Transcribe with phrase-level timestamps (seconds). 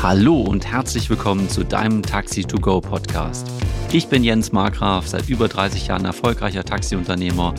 [0.00, 3.50] Hallo und herzlich willkommen zu deinem Taxi to Go Podcast.
[3.90, 7.52] Ich bin Jens Markgraf, seit über 30 Jahren erfolgreicher Taxiunternehmer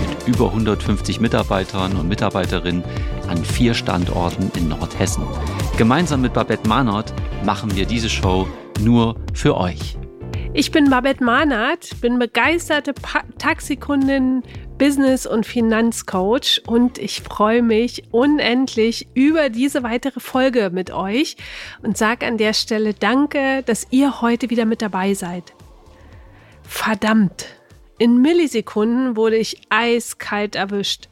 [0.00, 2.84] mit über 150 Mitarbeitern und Mitarbeiterinnen
[3.28, 5.24] an vier Standorten in Nordhessen.
[5.78, 7.14] Gemeinsam mit Babette Mahnert
[7.46, 8.46] machen wir diese Show
[8.80, 9.96] nur für euch.
[10.52, 14.42] Ich bin Babette Mahnert, bin begeisterte pa Taxikundin,
[14.78, 21.36] Business- und Finanzcoach und ich freue mich unendlich über diese weitere Folge mit euch
[21.82, 25.54] und sage an der Stelle Danke, dass ihr heute wieder mit dabei seid.
[26.62, 27.46] Verdammt,
[27.96, 31.08] in Millisekunden wurde ich eiskalt erwischt.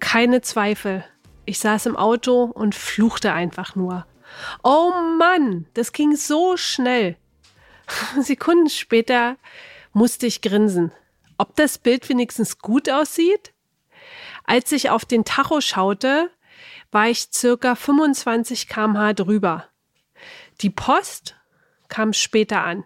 [0.00, 1.04] Keine Zweifel.
[1.44, 4.06] Ich saß im Auto und fluchte einfach nur.
[4.62, 7.16] Oh Mann, das ging so schnell.
[8.20, 9.36] Sekunden später
[9.92, 10.90] musste ich grinsen
[11.38, 13.52] ob das Bild wenigstens gut aussieht?
[14.44, 16.30] Als ich auf den Tacho schaute,
[16.90, 19.68] war ich circa 25 kmh drüber.
[20.60, 21.36] Die Post
[21.88, 22.84] kam später an.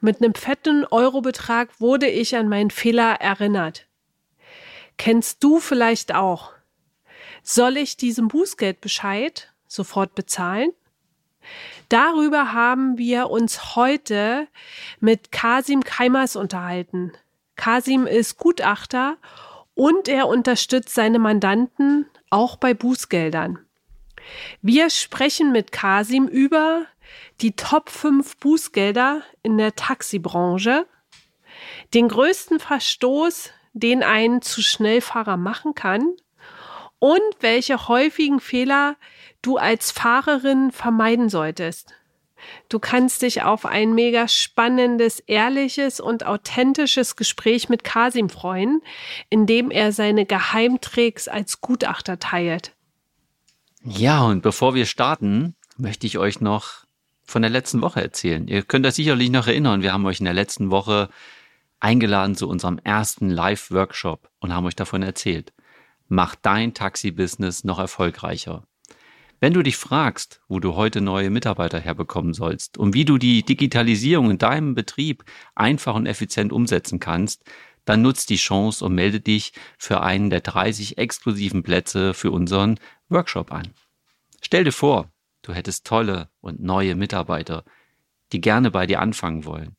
[0.00, 3.86] Mit einem fetten Eurobetrag wurde ich an meinen Fehler erinnert.
[4.96, 6.52] Kennst du vielleicht auch?
[7.42, 10.72] Soll ich diesen Bußgeldbescheid sofort bezahlen?
[11.88, 14.48] Darüber haben wir uns heute
[15.00, 17.12] mit Kasim Keimers unterhalten.
[17.58, 19.18] Kasim ist Gutachter
[19.74, 23.58] und er unterstützt seine Mandanten auch bei Bußgeldern.
[24.62, 26.86] Wir sprechen mit Kasim über
[27.40, 30.86] die Top 5 Bußgelder in der Taxibranche,
[31.94, 36.14] den größten Verstoß, den ein zu Schnellfahrer machen kann
[37.00, 38.96] und welche häufigen Fehler
[39.42, 41.97] du als Fahrerin vermeiden solltest.
[42.68, 48.82] Du kannst dich auf ein mega spannendes, ehrliches und authentisches Gespräch mit Kasim freuen,
[49.30, 52.72] in dem er seine Geheimtricks als Gutachter teilt.
[53.82, 56.84] Ja, und bevor wir starten, möchte ich euch noch
[57.24, 58.48] von der letzten Woche erzählen.
[58.48, 59.82] Ihr könnt das sicherlich noch erinnern.
[59.82, 61.08] Wir haben euch in der letzten Woche
[61.80, 65.52] eingeladen zu unserem ersten Live-Workshop und haben euch davon erzählt.
[66.08, 68.64] Mach dein Taxi-Business noch erfolgreicher.
[69.40, 73.44] Wenn du dich fragst, wo du heute neue Mitarbeiter herbekommen sollst und wie du die
[73.44, 77.44] Digitalisierung in deinem Betrieb einfach und effizient umsetzen kannst,
[77.84, 82.80] dann nutzt die Chance und melde dich für einen der 30 exklusiven Plätze für unseren
[83.08, 83.68] Workshop an.
[84.42, 85.10] Stell dir vor,
[85.42, 87.64] du hättest tolle und neue Mitarbeiter,
[88.32, 89.76] die gerne bei dir anfangen wollen.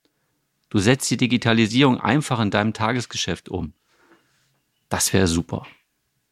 [0.69, 3.73] Du setzt die Digitalisierung einfach in deinem Tagesgeschäft um.
[4.87, 5.67] Das wäre super.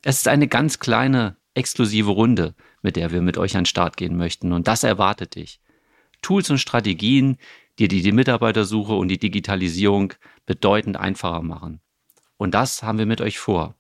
[0.02, 3.98] Es ist eine ganz kleine exklusive Runde, mit der wir mit euch an den Start
[3.98, 4.54] gehen möchten.
[4.54, 5.60] Und das erwartet dich.
[6.22, 7.38] Tools und Strategien,
[7.80, 10.14] die die Mitarbeitersuche und die Digitalisierung
[10.46, 11.80] bedeutend einfacher machen.
[12.38, 13.76] Und das haben wir mit euch vor.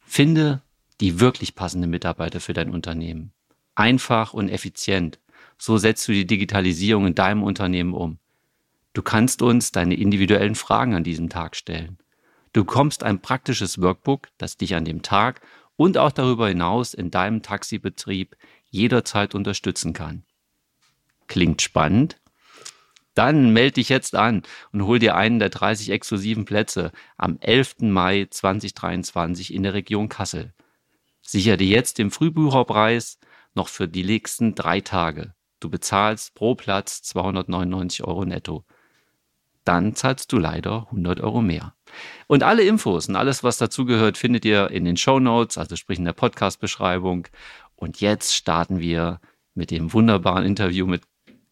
[0.00, 0.62] Finde
[1.00, 3.32] die wirklich passende Mitarbeiter für dein Unternehmen.
[3.74, 5.18] Einfach und effizient.
[5.58, 8.18] So setzt du die Digitalisierung in deinem Unternehmen um.
[8.92, 11.98] Du kannst uns deine individuellen Fragen an diesem Tag stellen.
[12.52, 15.40] Du bekommst ein praktisches Workbook, das dich an dem Tag
[15.76, 18.36] und auch darüber hinaus in deinem Taxibetrieb
[18.70, 20.24] jederzeit unterstützen kann.
[21.26, 22.20] Klingt spannend?
[23.14, 24.42] Dann melde dich jetzt an
[24.72, 27.76] und hol dir einen der 30 exklusiven Plätze am 11.
[27.80, 30.52] Mai 2023 in der Region Kassel.
[31.22, 33.18] Sicher dir jetzt den Frühbucherpreis
[33.54, 35.34] noch für die nächsten drei Tage.
[35.60, 38.64] Du bezahlst pro Platz 299 Euro netto.
[39.64, 41.74] Dann zahlst du leider 100 Euro mehr.
[42.26, 45.98] Und alle Infos und alles, was dazugehört, findet ihr in den Show Notes, also sprich
[45.98, 47.28] in der Podcast-Beschreibung.
[47.76, 49.20] Und jetzt starten wir
[49.54, 51.02] mit dem wunderbaren Interview mit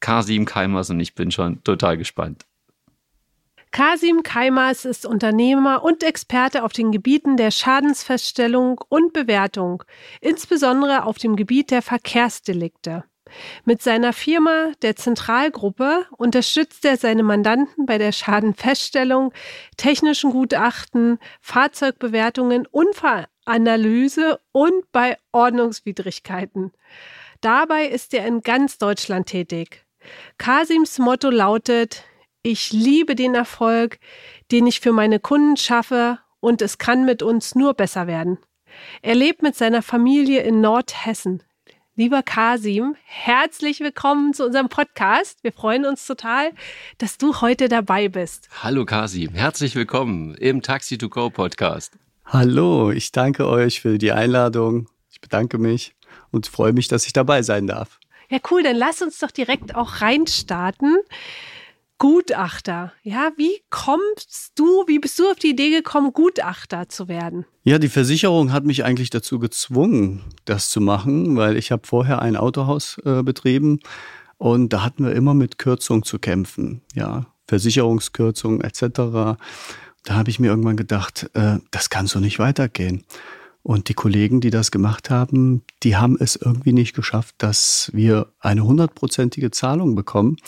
[0.00, 2.44] Kasim Keimers und ich bin schon total gespannt.
[3.70, 9.82] Kasim Keimers ist Unternehmer und Experte auf den Gebieten der Schadensfeststellung und Bewertung,
[10.20, 13.04] insbesondere auf dem Gebiet der Verkehrsdelikte.
[13.64, 19.32] Mit seiner Firma, der Zentralgruppe, unterstützt er seine Mandanten bei der Schadenfeststellung,
[19.76, 26.72] technischen Gutachten, Fahrzeugbewertungen, Unfallanalyse und bei Ordnungswidrigkeiten.
[27.40, 29.84] Dabei ist er in ganz Deutschland tätig.
[30.38, 32.04] Kasims Motto lautet,
[32.42, 33.98] ich liebe den Erfolg,
[34.50, 38.38] den ich für meine Kunden schaffe und es kann mit uns nur besser werden.
[39.00, 41.42] Er lebt mit seiner Familie in Nordhessen.
[41.94, 45.44] Lieber Kasim, herzlich willkommen zu unserem Podcast.
[45.44, 46.52] Wir freuen uns total,
[46.96, 48.48] dass du heute dabei bist.
[48.62, 51.92] Hallo Kasim, herzlich willkommen im Taxi to Go Podcast.
[52.24, 54.88] Hallo, ich danke euch für die Einladung.
[55.10, 55.94] Ich bedanke mich
[56.30, 58.00] und freue mich, dass ich dabei sein darf.
[58.30, 60.96] Ja, cool, dann lass uns doch direkt auch reinstarten.
[62.02, 62.92] Gutachter.
[63.04, 67.44] Ja, wie kommst du, wie bist du auf die Idee gekommen, Gutachter zu werden?
[67.62, 72.20] Ja, die Versicherung hat mich eigentlich dazu gezwungen, das zu machen, weil ich habe vorher
[72.20, 73.78] ein Autohaus äh, betrieben
[74.36, 76.82] und da hatten wir immer mit Kürzung zu kämpfen.
[76.92, 78.80] Ja, Versicherungskürzung etc.
[78.96, 79.36] Da
[80.08, 83.04] habe ich mir irgendwann gedacht, äh, das kann so nicht weitergehen.
[83.62, 88.32] Und die Kollegen, die das gemacht haben, die haben es irgendwie nicht geschafft, dass wir
[88.40, 90.38] eine hundertprozentige Zahlung bekommen.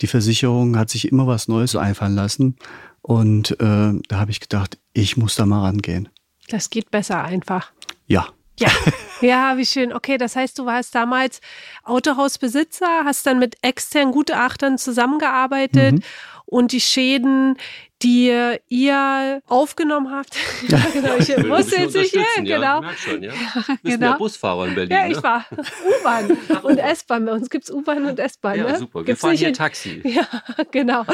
[0.00, 2.56] Die Versicherung hat sich immer was Neues einfallen lassen.
[3.02, 6.08] Und äh, da habe ich gedacht, ich muss da mal rangehen.
[6.48, 7.72] Das geht besser einfach.
[8.06, 8.28] Ja.
[8.58, 8.70] Ja,
[9.20, 9.92] ja, wie schön.
[9.92, 11.40] Okay, das heißt, du warst damals
[11.84, 16.02] Autohausbesitzer, hast dann mit externen Gutachtern zusammengearbeitet mhm.
[16.48, 17.56] Und die Schäden,
[18.02, 18.32] die
[18.68, 20.34] ihr aufgenommen habt.
[20.68, 21.16] Ja, genau.
[21.16, 22.82] Ich muss jetzt nicht, ja, genau.
[22.82, 23.32] Ja, schon, ja.
[23.66, 24.16] Du bist genau.
[24.16, 24.90] Busfahrer in Berlin.
[24.90, 25.22] Ja, ich ne?
[25.22, 27.26] war U-Bahn und S-Bahn.
[27.26, 28.56] Bei uns gibt es U-Bahn und S-Bahn.
[28.56, 28.78] Ja, ne?
[28.78, 29.00] super.
[29.00, 30.00] Wir gibt's fahren hier Taxi.
[30.04, 30.26] Ja,
[30.70, 31.04] genau.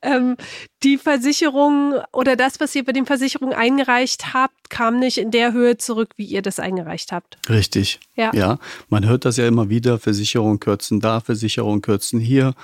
[0.00, 0.36] Ähm,
[0.82, 5.52] die Versicherung oder das, was ihr bei den Versicherungen eingereicht habt, kam nicht in der
[5.52, 7.38] Höhe zurück, wie ihr das eingereicht habt.
[7.48, 8.00] Richtig.
[8.16, 8.30] Ja.
[8.34, 8.58] ja.
[8.88, 9.98] Man hört das ja immer wieder.
[9.98, 12.54] Versicherung kürzen da, Versicherung kürzen hier.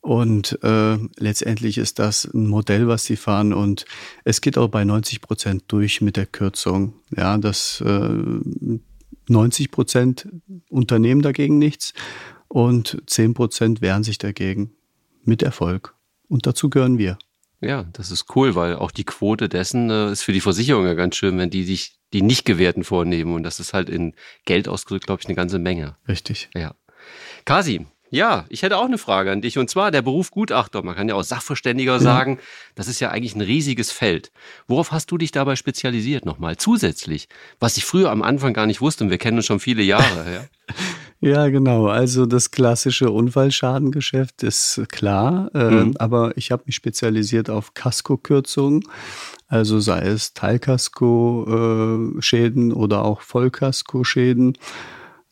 [0.00, 3.52] Und äh, letztendlich ist das ein Modell, was sie fahren.
[3.52, 3.84] Und
[4.24, 6.94] es geht auch bei 90 Prozent durch mit der Kürzung.
[7.14, 8.40] Ja, das äh,
[9.28, 10.28] 90 Prozent
[10.68, 11.92] unternehmen dagegen nichts
[12.48, 14.72] und 10 Prozent wehren sich dagegen
[15.22, 15.94] mit Erfolg.
[16.28, 17.18] Und dazu gehören wir.
[17.60, 20.94] Ja, das ist cool, weil auch die Quote dessen äh, ist für die Versicherung ja
[20.94, 23.34] ganz schön, wenn die sich die nicht gewährten vornehmen.
[23.34, 24.14] Und das ist halt in
[24.46, 25.96] Geld ausgedrückt, glaube ich, eine ganze Menge.
[26.08, 26.48] Richtig.
[26.54, 26.74] Ja.
[27.44, 29.56] Kasi, ja, ich hätte auch eine Frage an dich.
[29.56, 30.82] Und zwar der Beruf Gutachter.
[30.82, 32.00] Man kann ja auch Sachverständiger ja.
[32.00, 32.38] sagen.
[32.74, 34.32] Das ist ja eigentlich ein riesiges Feld.
[34.66, 36.56] Worauf hast du dich dabei spezialisiert nochmal?
[36.56, 37.28] Zusätzlich.
[37.60, 39.04] Was ich früher am Anfang gar nicht wusste.
[39.04, 40.10] Und wir kennen uns schon viele Jahre.
[41.20, 41.28] Ja.
[41.28, 41.88] ja, genau.
[41.88, 45.50] Also das klassische Unfallschadengeschäft ist klar.
[45.54, 45.94] Äh, mhm.
[45.98, 48.84] Aber ich habe mich spezialisiert auf Kaskokürzungen.
[49.48, 54.56] Also sei es Teilkasko-Schäden oder auch Vollkasko-Schäden.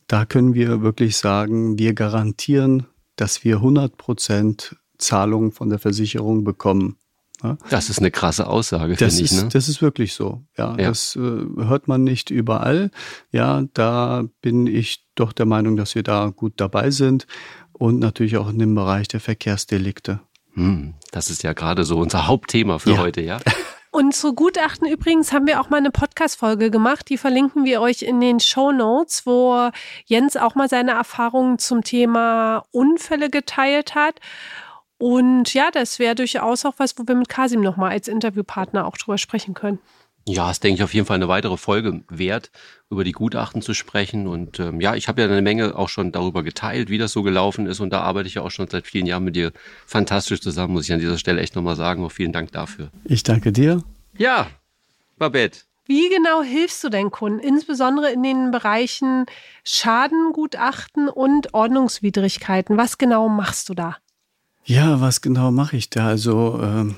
[0.09, 6.43] Da können wir wirklich sagen, wir garantieren, dass wir 100 Prozent Zahlungen von der Versicherung
[6.43, 6.97] bekommen.
[7.43, 7.59] Ja?
[7.69, 9.31] Das ist eine krasse Aussage, finde ich.
[9.31, 9.49] Ne?
[9.53, 10.43] Das ist wirklich so.
[10.57, 10.89] Ja, ja.
[10.89, 12.89] das äh, hört man nicht überall.
[13.31, 17.27] Ja, da bin ich doch der Meinung, dass wir da gut dabei sind
[17.71, 20.21] und natürlich auch in dem Bereich der Verkehrsdelikte.
[20.53, 22.97] Hm, das ist ja gerade so unser Hauptthema für ja.
[22.97, 23.37] heute, ja?
[23.91, 27.09] Und zu Gutachten übrigens haben wir auch mal eine Podcast-Folge gemacht.
[27.09, 29.71] Die verlinken wir euch in den Show Notes, wo
[30.05, 34.19] Jens auch mal seine Erfahrungen zum Thema Unfälle geteilt hat.
[34.99, 38.97] Und ja, das wäre durchaus auch was, wo wir mit Kasim nochmal als Interviewpartner auch
[38.97, 39.79] drüber sprechen können.
[40.29, 42.51] Ja, es denke ich auf jeden Fall eine weitere Folge wert,
[42.91, 44.27] über die Gutachten zu sprechen.
[44.27, 47.23] Und ähm, ja, ich habe ja eine Menge auch schon darüber geteilt, wie das so
[47.23, 47.79] gelaufen ist.
[47.79, 49.51] Und da arbeite ich ja auch schon seit vielen Jahren mit dir
[49.87, 52.05] fantastisch zusammen, muss ich an dieser Stelle echt nochmal sagen.
[52.05, 52.91] Auch vielen Dank dafür.
[53.05, 53.83] Ich danke dir.
[54.17, 54.47] Ja,
[55.17, 55.61] Babette.
[55.87, 59.25] Wie genau hilfst du deinen Kunden, insbesondere in den Bereichen
[59.63, 62.77] Schadengutachten und Ordnungswidrigkeiten?
[62.77, 63.97] Was genau machst du da?
[64.65, 66.05] Ja, was genau mache ich da?
[66.05, 66.95] Also ähm,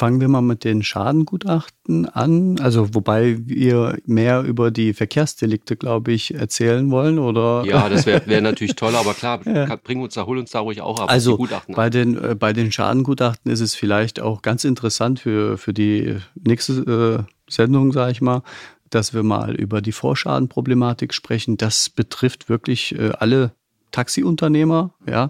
[0.00, 2.58] Fangen wir mal mit den Schadengutachten an.
[2.58, 7.64] Also, wobei wir mehr über die Verkehrsdelikte, glaube ich, erzählen wollen, oder?
[7.66, 9.76] Ja, das wäre wär natürlich toll, aber klar, ja.
[9.76, 11.10] bring uns da, hol uns da ruhig auch ab.
[11.10, 15.74] Also, bei den, äh, bei den Schadengutachten ist es vielleicht auch ganz interessant für, für
[15.74, 18.42] die nächste äh, Sendung, sage ich mal,
[18.88, 21.58] dass wir mal über die Vorschadenproblematik sprechen.
[21.58, 23.52] Das betrifft wirklich äh, alle
[23.90, 25.28] Taxiunternehmer, ja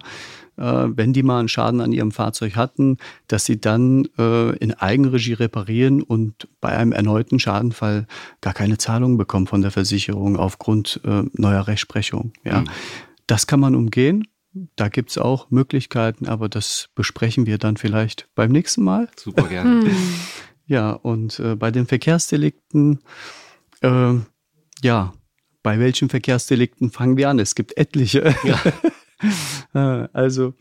[0.65, 2.99] wenn die mal einen Schaden an ihrem Fahrzeug hatten,
[3.29, 8.07] dass sie dann äh, in Eigenregie reparieren und bei einem erneuten Schadenfall
[8.41, 12.33] gar keine Zahlung bekommen von der Versicherung aufgrund äh, neuer Rechtsprechung.
[12.45, 12.61] Ja.
[12.61, 12.69] Mhm.
[13.27, 14.27] Das kann man umgehen.
[14.77, 19.09] Da gibt es auch Möglichkeiten, aber das besprechen wir dann vielleicht beim nächsten Mal.
[19.17, 19.83] Super gerne.
[19.91, 19.97] Hm.
[20.67, 23.01] ja, und äh, bei den Verkehrsdelikten,
[23.81, 24.15] äh,
[24.83, 25.13] ja,
[25.63, 27.39] bei welchen Verkehrsdelikten fangen wir an?
[27.39, 28.35] Es gibt etliche.
[28.45, 28.61] Ja.
[29.75, 30.55] Äh, also.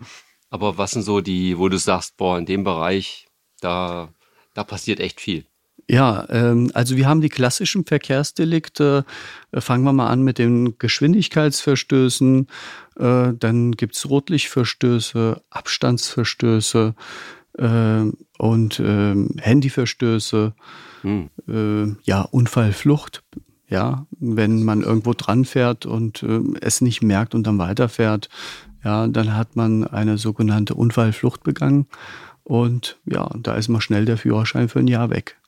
[0.52, 3.28] Aber was sind so die, wo du sagst, boah, in dem Bereich,
[3.60, 4.10] da,
[4.54, 5.46] da passiert echt viel?
[5.90, 9.06] Ja, ähm, also wir haben die klassischen Verkehrsdelikte.
[9.52, 12.48] Äh, fangen wir mal an mit den Geschwindigkeitsverstößen.
[13.00, 16.94] Äh, dann gibt es Rotlichtverstöße, Abstandsverstöße
[17.58, 18.04] äh,
[18.38, 20.54] und ähm, Handyverstöße.
[21.02, 21.30] Hm.
[22.04, 23.24] Ja, Unfallflucht
[23.70, 28.30] ja, wenn man irgendwo dran fährt und äh, es nicht merkt und dann weiterfährt,
[28.84, 31.88] ja, dann hat man eine sogenannte Unfallflucht begangen
[32.44, 35.39] und ja, da ist mal schnell der Führerschein für ein Jahr weg.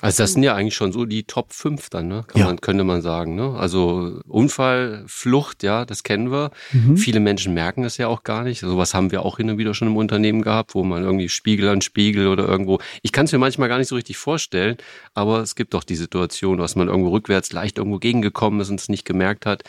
[0.00, 2.24] Also das sind ja eigentlich schon so die Top 5 dann, ne?
[2.26, 2.46] Kann Ja.
[2.46, 3.34] man, könnte man sagen.
[3.34, 3.54] Ne?
[3.58, 6.50] Also Unfall, Flucht, ja, das kennen wir.
[6.72, 6.96] Mhm.
[6.96, 8.60] Viele Menschen merken es ja auch gar nicht.
[8.60, 11.68] Sowas haben wir auch hin und wieder schon im Unternehmen gehabt, wo man irgendwie Spiegel
[11.68, 12.78] an Spiegel oder irgendwo.
[13.02, 14.76] Ich kann es mir manchmal gar nicht so richtig vorstellen,
[15.14, 18.80] aber es gibt doch die Situation, dass man irgendwo rückwärts leicht irgendwo gegengekommen ist und
[18.80, 19.62] es nicht gemerkt hat.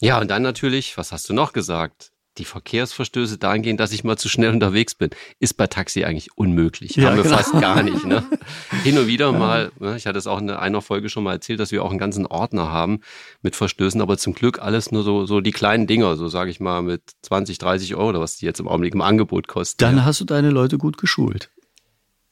[0.00, 2.12] Ja, und dann natürlich, was hast du noch gesagt?
[2.38, 6.96] Die Verkehrsverstöße dahingehend, dass ich mal zu schnell unterwegs bin, ist bei Taxi eigentlich unmöglich.
[6.96, 7.36] Ja, haben wir genau.
[7.36, 8.04] fast gar nicht.
[8.04, 8.24] Ne?
[8.84, 11.60] Hin und wieder mal, ne, ich hatte es auch in einer Folge schon mal erzählt,
[11.60, 13.00] dass wir auch einen ganzen Ordner haben
[13.42, 16.60] mit Verstößen, aber zum Glück alles nur so, so die kleinen Dinger, so sage ich
[16.60, 19.78] mal mit 20, 30 Euro, oder was die jetzt im Augenblick im Angebot kosten.
[19.78, 20.04] Dann ja.
[20.04, 21.50] hast du deine Leute gut geschult.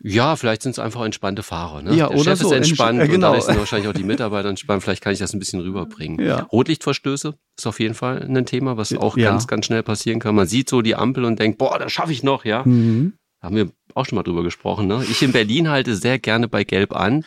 [0.01, 1.81] Ja, vielleicht sind es einfach entspannte Fahrer.
[1.83, 1.95] Ne?
[1.95, 3.15] Ja, Der oder Chef so, ist entspannt entsch- genau.
[3.15, 4.83] und dadurch sind wahrscheinlich auch die Mitarbeiter entspannt.
[4.83, 6.25] Vielleicht kann ich das ein bisschen rüberbringen.
[6.25, 6.43] Ja.
[6.53, 9.31] Rotlichtverstöße ist auf jeden Fall ein Thema, was auch Ja.
[9.31, 10.35] ganz, ganz schnell passieren kann.
[10.35, 12.63] Man sieht so die Ampel und denkt, boah, das schaffe ich noch, ja.
[12.65, 13.15] Mhm.
[13.41, 14.87] Da haben wir auch schon mal drüber gesprochen.
[14.89, 15.05] Ne?
[15.09, 17.25] Ich in Berlin halte sehr gerne bei Gelb an.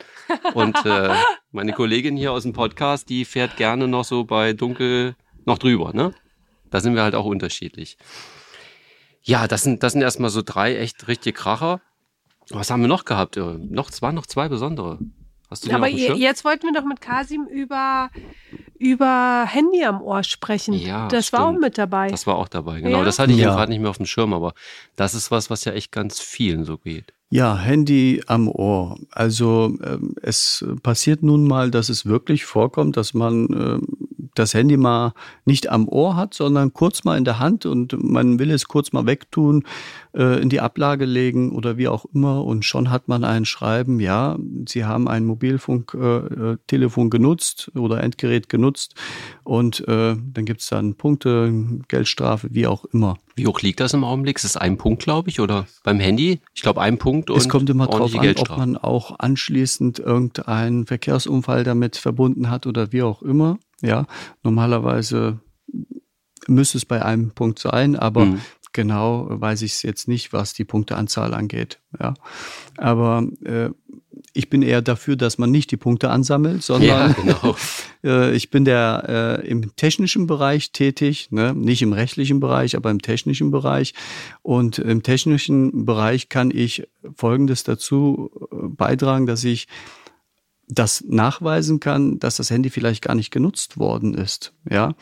[0.54, 1.14] Und äh,
[1.52, 5.94] meine Kollegin hier aus dem Podcast, die fährt gerne noch so bei Dunkel noch drüber.
[5.94, 6.14] Ne?
[6.70, 7.98] Da sind wir halt auch unterschiedlich.
[9.22, 11.82] Ja, das sind, das sind erstmal so drei echt richtige Kracher.
[12.52, 13.38] Was haben wir noch gehabt?
[13.38, 15.00] Noch, es waren noch zwei besondere.
[15.50, 16.18] Hast du Aber Schirm?
[16.18, 18.10] jetzt wollten wir doch mit Kasim über,
[18.78, 20.74] über Handy am Ohr sprechen.
[20.74, 21.62] Ja, das war auch stimmt.
[21.62, 22.10] mit dabei.
[22.10, 23.00] Das war auch dabei, genau.
[23.00, 23.04] Ja?
[23.06, 23.56] Das hatte ich Ja.
[23.56, 24.54] gerade nicht mehr auf dem Schirm, aber
[24.98, 27.14] das ist was, was ja echt ganz vielen so geht.
[27.30, 28.98] Ja, Handy am Ohr.
[29.12, 34.07] Also ähm, es passiert nun mal, dass es wirklich vorkommt, dass man ähm,
[34.40, 35.14] das Handy mal
[35.46, 38.92] nicht am Ohr hat, sondern kurz mal in der Hand und man will es kurz
[38.92, 39.64] mal wegtun,
[40.14, 44.00] äh, in die Ablage legen oder wie auch immer und schon hat man ein Schreiben,
[44.00, 48.96] ja, Sie haben ein Mobilfunktelefon äh, Telefon genutzt oder Endgerät genutzt
[49.44, 51.52] und äh, dann gibt's dann Punkte,
[51.88, 53.18] Geldstrafe, wie auch immer.
[53.36, 54.38] Wie hoch liegt das im Augenblick?
[54.38, 56.42] Ist es ein Punkt, glaube ich, oder beim Handy?
[56.56, 60.88] Ich glaube, ein Punkt und Es kommt immer drauf an, ob man auch anschließend irgendeinen
[60.88, 63.60] Verkehrsunfall damit verbunden hat oder wie auch immer.
[63.82, 64.06] Ja,
[64.44, 65.40] normalerweise
[66.48, 68.42] müsste es bei einem Punkt sein, aber Mhm.
[68.74, 71.80] genau weiß ich es jetzt nicht, was die Punkteanzahl angeht.
[72.00, 72.14] Ja,
[72.78, 73.70] aber äh,
[74.34, 77.56] ich bin eher dafür, dass man nicht die Punkte ansammelt, Ja, sondern genau.
[78.04, 81.54] äh, ich bin der äh, im technischen Bereich tätig, ne?
[81.54, 83.94] nicht im rechtlichen Bereich, aber im technischen Bereich.
[84.42, 89.68] Und im technischen Bereich kann ich Folgendes dazu äh, beitragen, dass ich
[90.68, 94.54] das nachweisen kann, dass das Handy vielleicht gar nicht genutzt worden ist.
[94.70, 94.94] Ja.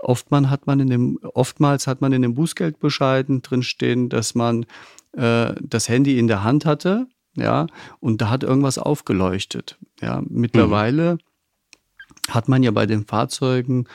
[0.00, 4.66] Oftmals hat man in dem, oftmals hat man in den Bußgeldbescheiden drinstehen, dass man
[5.12, 7.06] äh, das Handy in der Hand hatte,
[7.36, 7.66] ja,
[8.00, 9.78] und da hat irgendwas aufgeleuchtet.
[10.00, 11.18] Ja, mittlerweile
[12.28, 13.86] hat man ja bei den Fahrzeugen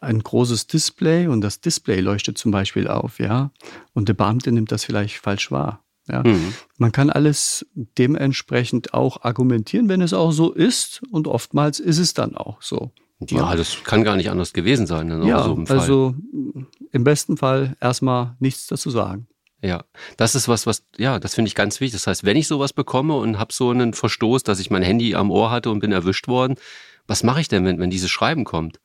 [0.00, 3.50] ein großes Display und das Display leuchtet zum Beispiel auf, ja,
[3.94, 5.84] und der Beamte nimmt das vielleicht falsch wahr.
[6.12, 6.22] Ja.
[6.22, 6.52] Mhm.
[6.76, 12.14] Man kann alles dementsprechend auch argumentieren, wenn es auch so ist, und oftmals ist es
[12.14, 12.92] dann auch so.
[13.28, 16.14] Ja, das kann gar nicht anders gewesen sein in Ja, so also
[16.90, 19.28] im besten Fall erstmal nichts dazu sagen.
[19.62, 19.84] Ja,
[20.16, 22.00] das ist was, was, ja, das finde ich ganz wichtig.
[22.00, 25.14] Das heißt, wenn ich sowas bekomme und habe so einen Verstoß, dass ich mein Handy
[25.14, 26.56] am Ohr hatte und bin erwischt worden,
[27.06, 28.80] was mache ich denn, wenn, wenn dieses Schreiben kommt?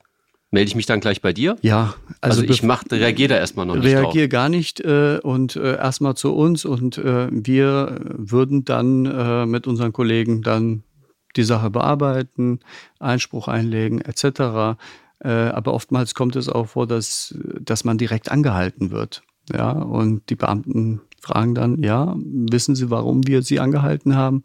[0.50, 1.58] Melde ich mich dann gleich bei dir?
[1.62, 5.58] Ja, Also, also, ich mach, reagiere da erstmal noch nicht reagiere gar nicht äh, und
[5.58, 10.84] äh, erstmal zu uns und äh, wir würden dann äh, mit unseren Kollegen dann
[11.36, 12.62] die Sache bearbeiten,
[13.00, 14.78] Einspruch einlegen etc.
[15.20, 19.24] Äh, aber oftmals kommt es auch vor, dass, dass man direkt angehalten wird.
[19.54, 24.44] Ja, und die Beamten fragen dann, ja, wissen Sie, warum wir Sie angehalten haben?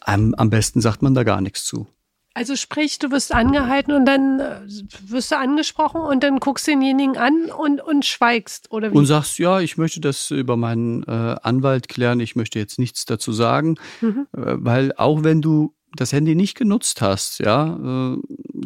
[0.00, 1.86] Am, am besten sagt man da gar nichts zu.
[2.36, 4.60] Also sprich, du wirst angehalten und dann äh,
[5.06, 8.96] wirst du angesprochen und dann guckst du denjenigen an und, und schweigst, oder wie?
[8.96, 13.04] Und sagst, ja, ich möchte das über meinen äh, Anwalt klären, ich möchte jetzt nichts
[13.04, 14.26] dazu sagen, Mhm.
[14.36, 17.76] äh, weil auch wenn du das Handy nicht genutzt hast, ja,
[18.14, 18.16] äh,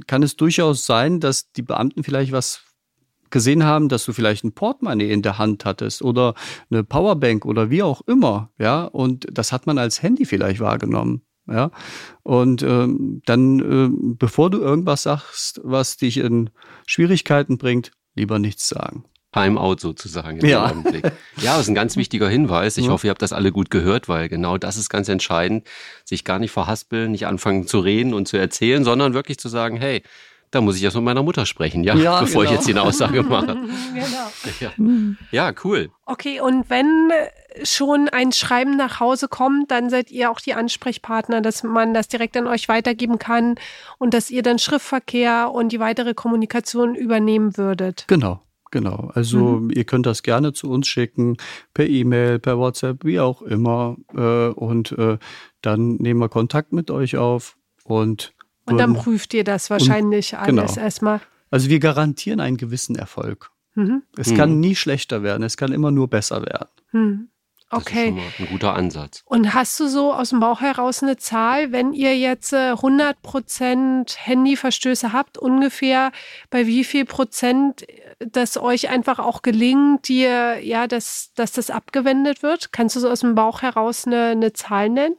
[0.07, 2.63] kann es durchaus sein, dass die Beamten vielleicht was
[3.29, 6.33] gesehen haben, dass du vielleicht ein Portemonnaie in der Hand hattest oder
[6.71, 11.21] eine Powerbank oder wie auch immer, ja, und das hat man als Handy vielleicht wahrgenommen.
[11.51, 11.71] Ja,
[12.23, 13.89] und ähm, dann, äh,
[14.19, 16.51] bevor du irgendwas sagst, was dich in
[16.87, 19.05] Schwierigkeiten bringt, lieber nichts sagen.
[19.33, 20.39] Timeout sozusagen.
[20.41, 20.67] im Ja.
[20.67, 21.05] Augenblick.
[21.37, 22.77] Ja, das ist ein ganz wichtiger Hinweis.
[22.79, 22.91] Ich Ja.
[22.93, 25.67] hoffe, ihr habt das alle gut gehört, weil genau das ist ganz entscheidend.
[26.05, 29.77] Sich gar nicht verhaspeln, nicht anfangen zu reden und zu erzählen, sondern wirklich zu sagen,
[29.77, 30.03] hey,
[30.51, 32.59] da muss ich erst mit meiner Mutter sprechen, ja, Ja, bevor ich genau.
[32.59, 33.55] jetzt hier eine Aussage mache.
[33.95, 34.57] genau.
[34.61, 34.71] Ja,
[35.31, 35.91] ja cool.
[36.07, 37.11] Okay, und wenn
[37.63, 42.09] schon ein Schreiben nach Hause kommt, dann seid ihr auch die Ansprechpartner, dass man das
[42.09, 43.57] direkt an euch weitergeben kann
[43.99, 48.05] und dass ihr dann Schriftverkehr und die weitere Kommunikation übernehmen würdet.
[48.09, 49.71] Genau, Genau, also mhm.
[49.71, 51.37] ihr könnt das gerne zu uns schicken,
[51.73, 53.97] per E-Mail, per WhatsApp, wie auch immer.
[54.15, 55.19] Äh, und äh,
[55.63, 58.35] dann nehmen wir Kontakt mit euch auf und.
[58.67, 60.85] Und dann prüft ihr das wahrscheinlich und, alles genau.
[60.85, 61.21] erstmal.
[61.51, 63.51] Also wir garantieren einen gewissen Erfolg.
[63.75, 64.03] Mhm.
[64.17, 64.61] Es kann mhm.
[64.61, 66.69] nie schlechter werden, es kann immer nur besser werden.
[66.93, 67.29] Mhm.
[67.71, 68.01] Das okay.
[68.01, 69.23] ist schon mal ein guter Ansatz.
[69.27, 73.15] Und hast du so aus dem Bauch heraus eine Zahl, wenn ihr jetzt 100 äh,
[73.23, 76.13] Prozent Handyverstöße habt, ungefähr
[76.51, 77.87] bei wie viel Prozent
[78.19, 82.73] das euch einfach auch gelingt, dir, ja, dass, dass das abgewendet wird?
[82.73, 85.17] Kannst du so aus dem Bauch heraus eine, eine Zahl nennen?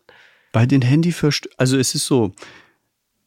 [0.51, 2.33] Bei den Handyverstößen, also es ist so,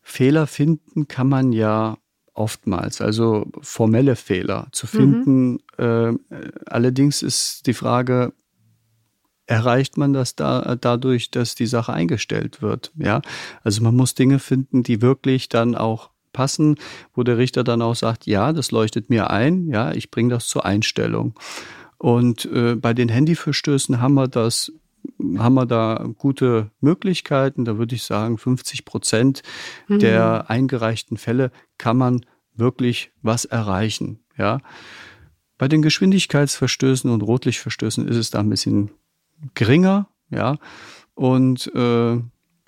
[0.02, 1.97] Fehler finden kann man ja
[2.35, 5.59] oftmals, also formelle Fehler zu finden.
[5.79, 6.19] Mhm.
[6.31, 8.33] Äh, allerdings ist die Frage,
[9.47, 12.93] erreicht man das da, dadurch, dass die Sache eingestellt wird.
[12.97, 13.23] Ja,
[13.63, 16.77] also man muss Dinge finden, die wirklich dann auch passen,
[17.15, 20.47] wo der Richter dann auch sagt, ja, das leuchtet mir ein, ja, ich bringe das
[20.47, 21.35] zur Einstellung.
[21.99, 24.73] Und äh, bei den Handyverstößen haben wir das
[25.37, 27.65] haben wir da gute Möglichkeiten.
[27.65, 29.43] Da würde ich sagen, 50 Prozent
[29.89, 29.99] mhm.
[29.99, 34.21] der eingereichten Fälle kann man wirklich was erreichen.
[34.37, 34.61] Ja.
[35.59, 38.91] Bei den Geschwindigkeitsverstößen und Rotlichtverstößen ist es da ein bisschen
[39.55, 40.59] geringer, ja.
[41.15, 42.19] Und äh,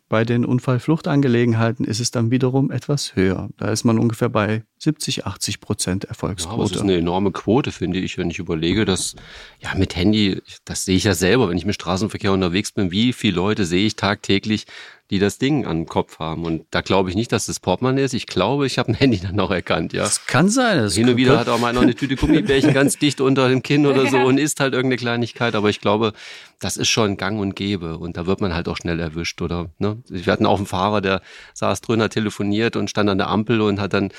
[0.08, 3.48] bei den Unfallfluchtangelegenheiten ist es dann wiederum etwas höher.
[3.56, 6.58] Da ist man ungefähr bei 70, 80 Prozent Erfolgsquote.
[6.58, 9.16] Ja, das ist eine enorme Quote, finde ich, wenn ich überlege, dass
[9.60, 13.12] ja mit Handy, das sehe ich ja selber, wenn ich im Straßenverkehr unterwegs bin, wie
[13.12, 14.66] viele Leute sehe ich tagtäglich,
[15.14, 16.44] die das Ding an den Kopf haben.
[16.44, 18.14] Und da glaube ich nicht, dass das Portemonnaie ist.
[18.14, 20.02] Ich glaube, ich habe ein Handy dann auch erkannt, ja.
[20.02, 20.78] Das kann sein.
[20.78, 23.62] Das Hin und wieder hat auch mal noch eine Tüte Gummibärchen ganz dicht unter dem
[23.62, 25.54] Kinn oder so und isst halt irgendeine Kleinigkeit.
[25.54, 26.14] Aber ich glaube,
[26.58, 27.96] das ist schon gang und gäbe.
[27.96, 29.70] Und da wird man halt auch schnell erwischt, oder?
[29.78, 29.98] Ne?
[30.08, 33.60] Wir hatten auch einen Fahrer, der saß drin, hat telefoniert und stand an der Ampel
[33.60, 34.10] und hat dann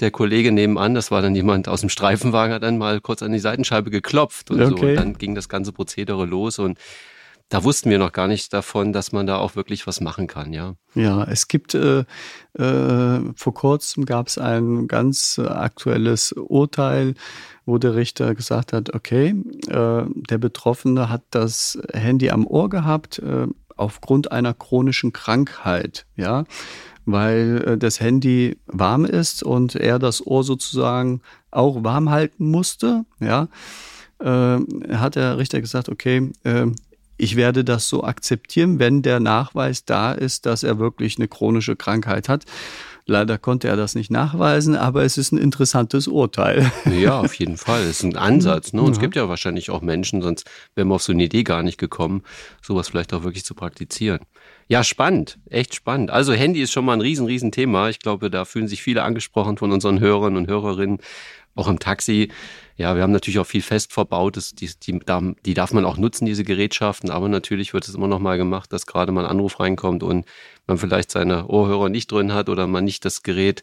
[0.00, 3.32] der Kollege nebenan, das war dann jemand aus dem Streifenwagen, hat dann mal kurz an
[3.32, 4.74] die Seitenscheibe geklopft und okay.
[4.76, 4.86] so.
[4.86, 6.78] Und dann ging das ganze Prozedere los und
[7.48, 10.52] da wussten wir noch gar nicht davon, dass man da auch wirklich was machen kann,
[10.52, 10.74] ja.
[10.94, 12.00] Ja, es gibt äh,
[12.58, 17.14] äh, vor kurzem gab es ein ganz äh, aktuelles Urteil,
[17.64, 19.34] wo der Richter gesagt hat, okay,
[19.68, 26.44] äh, der Betroffene hat das Handy am Ohr gehabt äh, aufgrund einer chronischen Krankheit, ja,
[27.04, 31.20] weil äh, das Handy warm ist und er das Ohr sozusagen
[31.52, 33.48] auch warm halten musste, ja.
[34.18, 36.32] hat der Richter gesagt, okay,
[37.16, 41.76] ich werde das so akzeptieren, wenn der Nachweis da ist, dass er wirklich eine chronische
[41.76, 42.44] Krankheit hat.
[43.08, 46.70] Leider konnte er das nicht nachweisen, aber es ist ein interessantes Urteil.
[46.96, 47.82] Ja, auf jeden Fall.
[47.82, 48.72] Es ist ein Ansatz.
[48.72, 48.80] Ne?
[48.80, 48.92] Und ja.
[48.94, 51.78] es gibt ja wahrscheinlich auch Menschen, sonst wären wir auf so eine Idee gar nicht
[51.78, 52.22] gekommen,
[52.62, 54.20] sowas vielleicht auch wirklich zu praktizieren.
[54.68, 56.10] Ja, spannend, echt spannend.
[56.10, 57.88] Also Handy ist schon mal ein riesen, riesen Thema.
[57.88, 60.98] Ich glaube, da fühlen sich viele angesprochen von unseren Hörern und Hörerinnen,
[61.56, 62.30] auch im Taxi.
[62.76, 64.36] Ja, wir haben natürlich auch viel fest verbaut.
[64.36, 65.00] Das, die, die,
[65.44, 67.10] die darf man auch nutzen, diese Gerätschaften.
[67.10, 70.26] Aber natürlich wird es immer noch mal gemacht, dass gerade mal ein Anruf reinkommt und
[70.66, 73.62] man vielleicht seine Ohrhörer nicht drin hat oder man nicht das Gerät,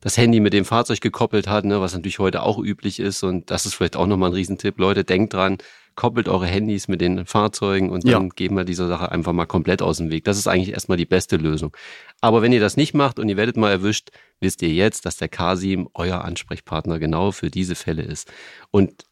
[0.00, 3.24] das Handy mit dem Fahrzeug gekoppelt hat, ne, was natürlich heute auch üblich ist.
[3.24, 4.78] Und das ist vielleicht auch nochmal ein Riesentipp.
[4.78, 5.58] Leute, denkt dran,
[5.98, 8.28] koppelt eure Handys mit den Fahrzeugen und dann ja.
[8.36, 10.22] geben wir dieser Sache einfach mal komplett aus dem Weg.
[10.22, 11.76] Das ist eigentlich erstmal die beste Lösung.
[12.20, 15.16] Aber wenn ihr das nicht macht und ihr werdet mal erwischt, wisst ihr jetzt, dass
[15.16, 18.32] der K7 euer Ansprechpartner genau für diese Fälle ist.
[18.70, 19.06] Und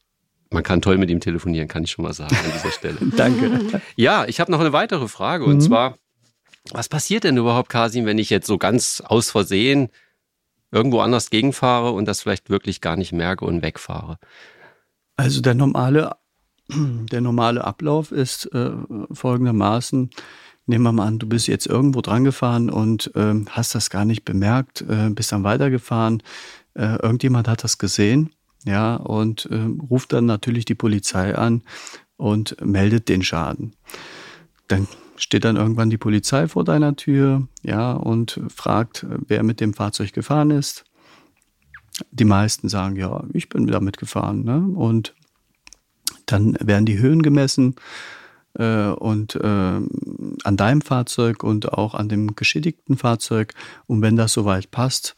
[0.50, 2.98] man kann toll mit ihm telefonieren, kann ich schon mal sagen an dieser Stelle.
[3.16, 3.82] Danke.
[3.96, 5.62] Ja, ich habe noch eine weitere Frage und mhm.
[5.62, 5.98] zwar,
[6.70, 9.88] was passiert denn überhaupt, Kasim, wenn ich jetzt so ganz aus Versehen
[10.70, 14.18] irgendwo anders gegenfahre und das vielleicht wirklich gar nicht merke und wegfahre?
[15.16, 16.12] Also der normale
[16.68, 18.72] der normale Ablauf ist äh,
[19.12, 20.10] folgendermaßen.
[20.66, 24.04] Nehmen wir mal an, du bist jetzt irgendwo dran gefahren und äh, hast das gar
[24.04, 26.22] nicht bemerkt, äh, bist dann weitergefahren.
[26.74, 28.30] Äh, irgendjemand hat das gesehen,
[28.64, 31.62] ja, und äh, ruft dann natürlich die Polizei an
[32.16, 33.74] und meldet den Schaden.
[34.66, 39.72] Dann steht dann irgendwann die Polizei vor deiner Tür, ja, und fragt, wer mit dem
[39.72, 40.84] Fahrzeug gefahren ist.
[42.10, 44.58] Die meisten sagen, ja, ich bin damit gefahren, ne?
[44.74, 45.14] Und
[46.26, 47.76] dann werden die Höhen gemessen
[48.58, 49.80] äh, und äh,
[50.44, 53.54] an deinem Fahrzeug und auch an dem geschädigten Fahrzeug.
[53.86, 55.16] Und wenn das soweit passt,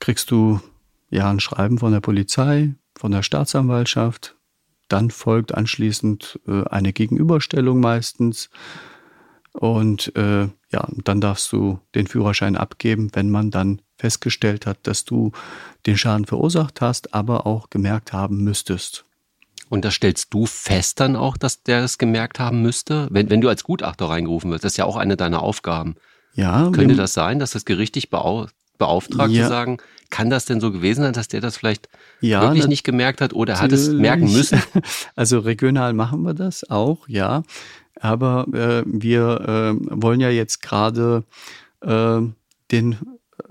[0.00, 0.60] kriegst du
[1.10, 4.36] ja ein Schreiben von der Polizei, von der Staatsanwaltschaft.
[4.88, 8.50] Dann folgt anschließend äh, eine Gegenüberstellung meistens.
[9.52, 15.04] Und äh, ja, dann darfst du den Führerschein abgeben, wenn man dann festgestellt hat, dass
[15.04, 15.32] du
[15.86, 19.04] den Schaden verursacht hast, aber auch gemerkt haben müsstest.
[19.70, 23.40] Und da stellst du fest dann auch, dass der es gemerkt haben müsste, wenn, wenn
[23.40, 24.64] du als Gutachter reingerufen wirst.
[24.64, 25.94] Das ist ja auch eine deiner Aufgaben.
[26.34, 26.70] Ja.
[26.72, 29.44] Könnte das sein, dass das gerichtlich beauftragt Ja.
[29.44, 29.78] zu sagen,
[30.10, 31.88] kann das denn so gewesen sein, dass der das vielleicht
[32.20, 34.60] Ja, wirklich nicht gemerkt hat oder hat es merken müssen?
[35.14, 37.44] Also regional machen wir das auch, ja.
[38.00, 41.22] Aber äh, wir äh, wollen ja jetzt gerade
[41.80, 42.20] äh,
[42.72, 42.96] den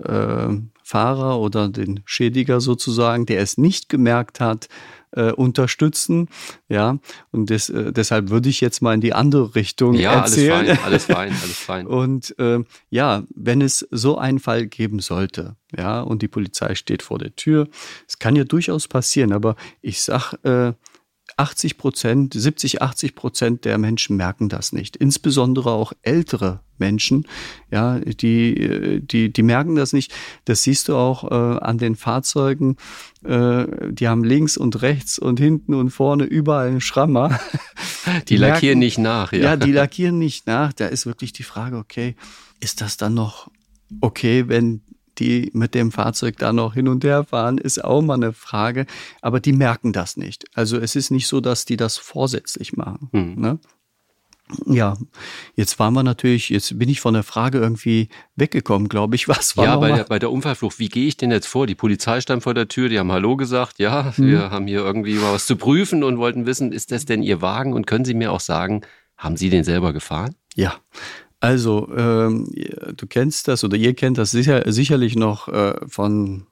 [0.04, 0.48] äh,
[0.82, 4.68] Fahrer oder den Schädiger sozusagen, der es nicht gemerkt hat,
[5.12, 6.28] äh, unterstützen.
[6.68, 6.98] Ja,
[7.32, 10.66] und des, äh, deshalb würde ich jetzt mal in die andere Richtung Ja, alles erzählen.
[10.76, 11.86] fein, alles fein, alles fein.
[12.00, 17.02] Und äh, ja, wenn es so einen Fall geben sollte, ja, und die Polizei steht
[17.02, 17.68] vor der Tür,
[18.08, 20.72] es kann ja durchaus passieren, aber ich sag, äh,
[21.40, 24.96] 80 Prozent, 70, 80 Prozent der Menschen merken das nicht.
[24.96, 27.26] Insbesondere auch ältere Menschen,
[27.70, 30.12] ja, die, die, die merken das nicht.
[30.44, 32.76] Das siehst du auch äh, an den Fahrzeugen.
[33.24, 37.40] Äh, die haben links und rechts und hinten und vorne überall einen Schrammer.
[38.28, 39.40] Die lackieren merken- nicht nach, ja.
[39.40, 40.74] ja, die lackieren nicht nach.
[40.74, 42.16] Da ist wirklich die Frage, okay,
[42.60, 43.50] ist das dann noch
[44.02, 44.82] okay, wenn
[45.18, 48.86] die mit dem Fahrzeug da noch hin und her fahren, ist auch mal eine Frage.
[49.20, 50.44] Aber die merken das nicht.
[50.54, 53.08] Also es ist nicht so, dass die das vorsätzlich machen.
[53.12, 53.34] Hm.
[53.40, 53.58] Ne?
[54.66, 54.96] Ja,
[55.54, 59.28] jetzt waren wir natürlich, jetzt bin ich von der Frage irgendwie weggekommen, glaube ich.
[59.28, 61.68] Was war Ja, bei der, bei der Unfallflucht, wie gehe ich denn jetzt vor?
[61.68, 64.26] Die Polizei stand vor der Tür, die haben Hallo gesagt, ja, Hm.
[64.26, 67.40] wir haben hier irgendwie mal was zu prüfen und wollten wissen, ist das denn Ihr
[67.40, 67.72] Wagen?
[67.74, 68.80] Und können Sie mir auch sagen,
[69.16, 70.34] haben Sie den selber gefahren?
[70.56, 70.74] Ja,
[71.40, 72.52] also ähm,
[72.96, 76.46] du kennst das oder ihr kennt das sicher, sicherlich noch äh, von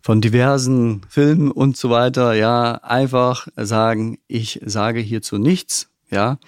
[0.00, 2.32] von diversen Filmen und so weiter.
[2.32, 5.90] Ja, einfach sagen, ich sage hierzu nichts.
[6.10, 6.38] Ja,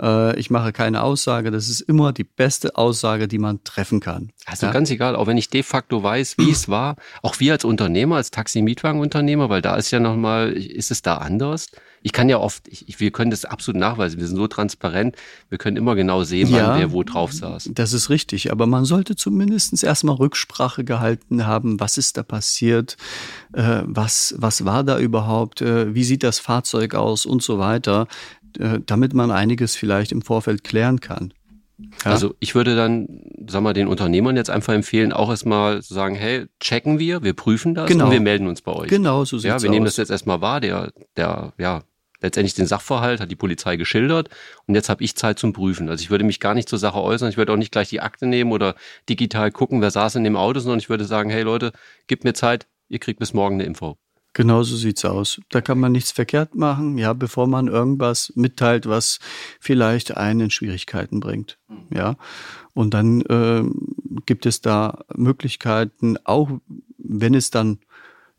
[0.00, 1.50] äh, ich mache keine Aussage.
[1.50, 4.30] Das ist immer die beste Aussage, die man treffen kann.
[4.46, 4.72] Also ja?
[4.72, 8.16] ganz egal, auch wenn ich de facto weiß, wie es war, auch wir als Unternehmer,
[8.16, 11.68] als Taxi-Mietwagenunternehmer, weil da ist ja nochmal, ist es da anders?
[12.02, 15.16] Ich kann ja oft, ich, ich- wir können das absolut nachweisen, wir sind so transparent,
[15.48, 16.68] wir können immer genau sehen, Ja.
[16.70, 17.70] wann wer wo drauf saß.
[17.74, 22.96] Das ist richtig, aber man sollte zumindest erstmal Rücksprache gehalten haben, was ist da passiert,
[23.52, 28.06] äh, was, was war da überhaupt, äh, wie sieht das Fahrzeug aus und so weiter,
[28.58, 31.32] äh, damit man einiges vielleicht im Vorfeld klären kann.
[32.04, 32.12] Ja.
[32.12, 33.08] Also ich würde dann,
[33.48, 37.32] sag mal, den Unternehmern jetzt einfach empfehlen, auch erstmal zu sagen, hey, checken wir, wir
[37.32, 38.04] prüfen das Genau.
[38.06, 38.88] und wir melden uns bei euch.
[38.88, 39.92] Genau, so sieht's Ja, wir nehmen aus.
[39.94, 41.82] das jetzt erstmal wahr, der, der, ja,
[42.22, 44.30] letztendlich den Sachverhalt hat die Polizei geschildert
[44.66, 45.88] und jetzt habe ich Zeit zum Prüfen.
[45.88, 48.00] Also ich würde mich gar nicht zur Sache äußern, ich würde auch nicht gleich die
[48.00, 48.74] Akte nehmen oder
[49.08, 51.72] digital gucken, wer saß in dem Auto, sondern ich würde sagen, hey Leute,
[52.06, 53.98] gebt mir Zeit, ihr kriegt bis morgen eine Info.
[54.34, 55.42] Genau so sieht's aus.
[55.50, 59.18] Da kann man nichts verkehrt machen, ja, bevor man irgendwas mitteilt, was
[59.60, 61.58] vielleicht einen in Schwierigkeiten bringt,
[61.90, 62.16] ja.
[62.72, 66.48] Und dann ähm, gibt es da Möglichkeiten, auch
[66.96, 67.80] wenn es dann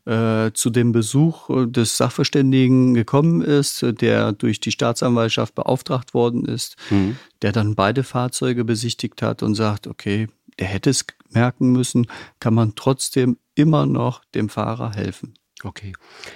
[0.06, 6.44] äh, zu dem Besuch äh, des Sachverständigen gekommen ist, der durch die Staatsanwaltschaft beauftragt worden
[6.44, 7.16] ist, Mhm.
[7.42, 12.06] der dann beide Fahrzeuge besichtigt hat und sagt, okay, der hätte es merken müssen,
[12.38, 15.34] kann man trotzdem immer noch dem Fahrer helfen.
[15.62, 15.94] Okay.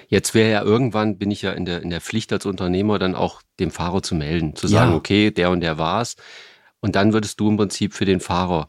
[0.08, 3.14] Jetzt wäre ja irgendwann, bin ich ja in der, in der Pflicht als Unternehmer, dann
[3.14, 4.96] auch dem Fahrer zu melden, zu sagen, Ja.
[4.96, 6.16] okay, der und der war's.
[6.80, 8.68] Und dann würdest du im Prinzip für den Fahrer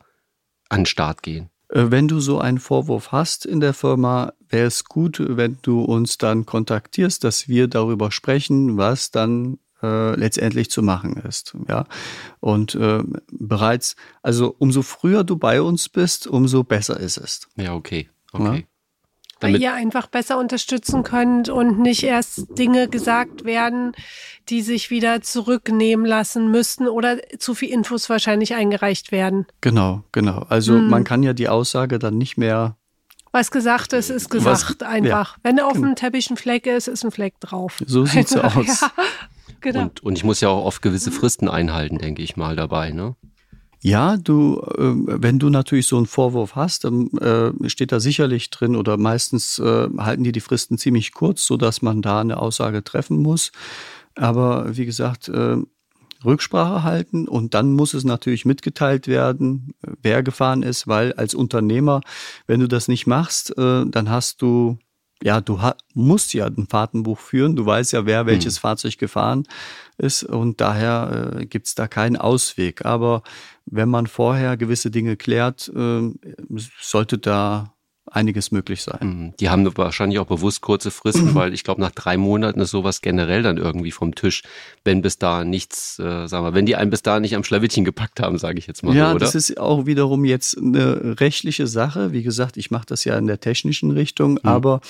[0.68, 1.50] an den Start gehen.
[1.70, 5.82] Äh, Wenn du so einen Vorwurf hast in der Firma, wäre es gut, wenn du
[5.82, 11.56] uns dann kontaktierst, dass wir darüber sprechen, was dann äh, letztendlich zu machen ist.
[11.68, 11.86] Ja,
[12.40, 17.48] und äh, bereits, also umso früher du bei uns bist, umso besser ist es.
[17.56, 18.10] Ja, okay.
[18.32, 18.60] Okay.
[18.60, 18.64] Ja.
[19.42, 23.94] Weil Damit, ihr einfach besser unterstützen könnt und nicht erst Dinge gesagt werden,
[24.50, 29.46] die sich wieder zurücknehmen lassen müssten oder zu viel Infos wahrscheinlich eingereicht werden.
[29.62, 30.46] Genau, genau.
[30.50, 30.90] Also Hm.
[30.90, 32.76] man kann ja die Aussage dann nicht mehr.
[33.32, 35.38] Was gesagt ist, ist gesagt einfach.
[35.44, 37.78] Wenn auf dem Teppich ein Fleck ist, ist ein Fleck drauf.
[37.86, 38.82] So sieht's aus.
[38.82, 38.92] Ja,
[39.62, 39.82] genau.
[39.84, 43.16] und, und ich muss ja auch oft gewisse Fristen einhalten, denke ich mal dabei, ne?
[43.82, 48.50] Ja, du, äh, wenn du natürlich so einen Vorwurf hast, dann äh, steht da sicherlich
[48.50, 52.38] drin oder meistens äh, halten die die Fristen ziemlich kurz, so dass man da eine
[52.38, 53.52] Aussage treffen muss.
[54.16, 55.58] Aber wie gesagt, äh,
[56.26, 62.02] Rücksprache halten und dann muss es natürlich mitgeteilt werden, wer gefahren ist, weil als Unternehmer,
[62.46, 64.78] wenn du das nicht machst, dann hast du
[65.24, 65.60] ja, du
[65.94, 67.56] musst ja ein Fahrtenbuch führen.
[67.56, 69.44] Du weißt ja, wer welches Fahrzeug gefahren
[69.98, 72.86] ist und daher äh, gibt's da keinen Ausweg.
[72.86, 73.24] Aber
[73.66, 76.12] wenn man vorher gewisse Dinge klärt, äh,
[76.80, 77.74] sollte da
[78.12, 79.00] einiges möglich sein.
[79.02, 79.34] Mhm.
[79.40, 83.02] Die haben wahrscheinlich auch bewusst kurze Fristen, weil ich glaube, nach drei Monaten ist sowas
[83.02, 84.44] generell dann irgendwie vom Tisch,
[84.84, 87.86] wenn bis da nichts, äh, sagen wir, wenn die einen bis da nicht am Schlawittchen
[87.86, 91.68] gepackt haben, sage ich jetzt mal, Ja, so, das ist auch wiederum jetzt eine rechtliche
[91.68, 92.12] Sache.
[92.12, 94.82] Wie gesagt, ich mache das ja in der technischen Richtung, aber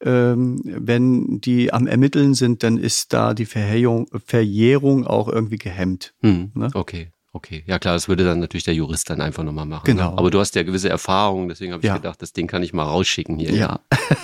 [0.00, 6.14] ähm, wenn die am Ermitteln sind, dann ist da die Verjährung, Verjährung auch irgendwie gehemmt.
[6.22, 6.70] Hm, Ne?
[6.74, 9.84] Okay, Okay, ja klar, das würde dann natürlich der Jurist dann einfach nochmal machen.
[9.86, 10.10] Genau.
[10.10, 10.18] Ne?
[10.18, 11.94] Aber du hast ja gewisse Erfahrungen, deswegen habe ich Ja.
[11.96, 13.52] gedacht, das Ding kann ich mal rausschicken hier.
[13.52, 13.80] Ja.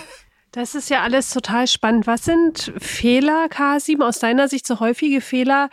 [0.51, 2.07] Das ist ja alles total spannend.
[2.07, 5.69] Was sind Fehler, Kasim, aus deiner Sicht so häufige Fehler,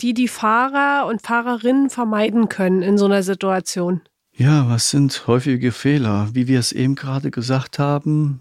[0.00, 4.00] die die Fahrer und Fahrerinnen vermeiden können in so einer Situation?
[4.32, 6.30] Ja, was sind häufige Fehler?
[6.32, 8.40] Wie wir es eben gerade gesagt haben,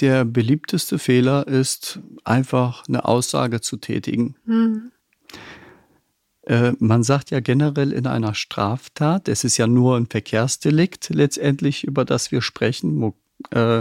[0.00, 4.36] der beliebteste Fehler ist einfach eine Aussage zu tätigen.
[4.46, 4.92] Hm.
[6.46, 11.84] Äh, man sagt ja generell in einer Straftat, es ist ja nur ein Verkehrsdelikt letztendlich,
[11.84, 13.14] über das wir sprechen, wo,
[13.50, 13.80] äh,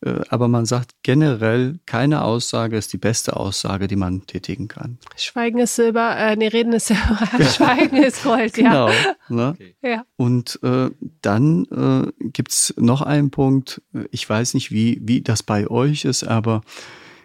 [0.00, 4.98] äh, aber man sagt generell, keine Aussage ist die beste Aussage, die man tätigen kann.
[5.16, 7.18] Schweigen ist Silber, äh, nee, Reden ist Silber,
[7.52, 8.70] Schweigen ist Gold, ja.
[8.70, 8.90] Genau.
[9.28, 9.56] Ne?
[9.82, 10.04] ja.
[10.16, 11.64] Und äh, dann
[12.20, 13.82] äh, gibt's noch einen Punkt,
[14.12, 16.60] ich weiß nicht, wie, wie das bei euch ist, aber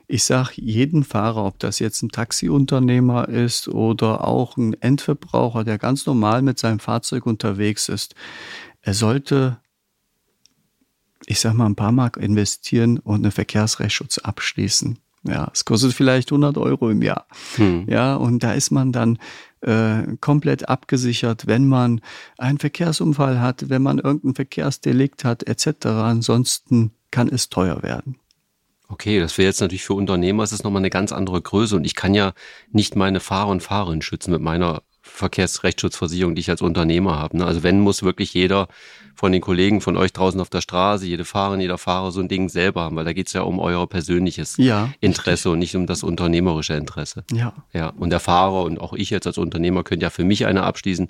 [0.08, 5.78] ich sage jeden Fahrer, ob das jetzt ein Taxiunternehmer ist oder auch ein Endverbraucher, der
[5.78, 8.16] ganz normal mit seinem Fahrzeug unterwegs ist,
[8.82, 9.60] er sollte,
[11.26, 15.00] ich sag mal, ein paar Mark investieren und einen Verkehrsrechtsschutz abschließen.
[15.26, 17.26] Ja, es kostet vielleicht 100 Euro im Jahr.
[17.56, 17.86] Hm.
[17.88, 19.18] Ja, und da ist man dann
[19.62, 22.02] äh, komplett abgesichert, wenn man
[22.38, 25.86] einen Verkehrsunfall hat, wenn man irgendein Verkehrsdelikt hat, etc.
[25.86, 28.18] Ansonsten kann es teuer werden.
[28.94, 31.96] Okay, das wäre jetzt natürlich für Unternehmer, ist nochmal eine ganz andere Größe und ich
[31.96, 32.34] kann ja
[32.72, 37.38] nicht meine Fahrer und Fahrerinnen schützen mit meiner Verkehrsrechtsschutzversicherung, die ich als Unternehmer habe.
[37.38, 37.46] Ne?
[37.46, 38.68] Also wenn muss wirklich jeder
[39.16, 42.28] von den Kollegen von euch draußen auf der Straße, jede Fahrerin, jeder Fahrer so ein
[42.28, 45.88] Ding selber haben, weil da geht's ja um euer persönliches Ja, Interesse und nicht um
[45.88, 47.24] das unternehmerische Interesse.
[47.32, 50.46] ja, Ja, und der Fahrer und auch ich jetzt als Unternehmer könnte ja für mich
[50.46, 51.08] eine abschließen.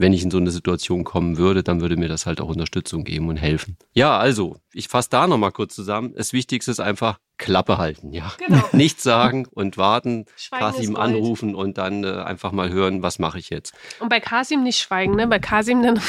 [0.00, 3.04] Wenn ich in so eine Situation kommen würde, dann würde mir das halt auch Unterstützung
[3.04, 3.76] geben und helfen.
[3.92, 6.14] Ja, also, ich fasse da nochmal kurz zusammen.
[6.16, 8.32] Das Wichtigste ist einfach Klappe halten, ja.
[8.38, 8.62] Genau.
[8.72, 13.38] Nichts sagen und warten, Schweigen Kasim anrufen und dann äh, einfach mal hören, was mache
[13.38, 13.74] ich jetzt.
[13.98, 15.26] Und bei Kasim nicht schweigen, ne?
[15.26, 15.96] Bei Kasim dann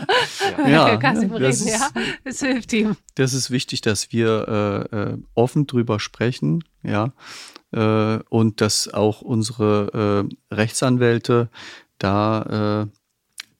[0.68, 1.88] Ja, Kasim das reden, ist- ja.
[2.24, 2.96] Das hilft ihm.
[3.14, 7.12] das ist wichtig, dass wir äh, äh, offen drüber sprechen, ja,
[7.72, 11.48] äh, und dass auch unsere äh, Rechtsanwälte
[11.98, 12.86] da äh,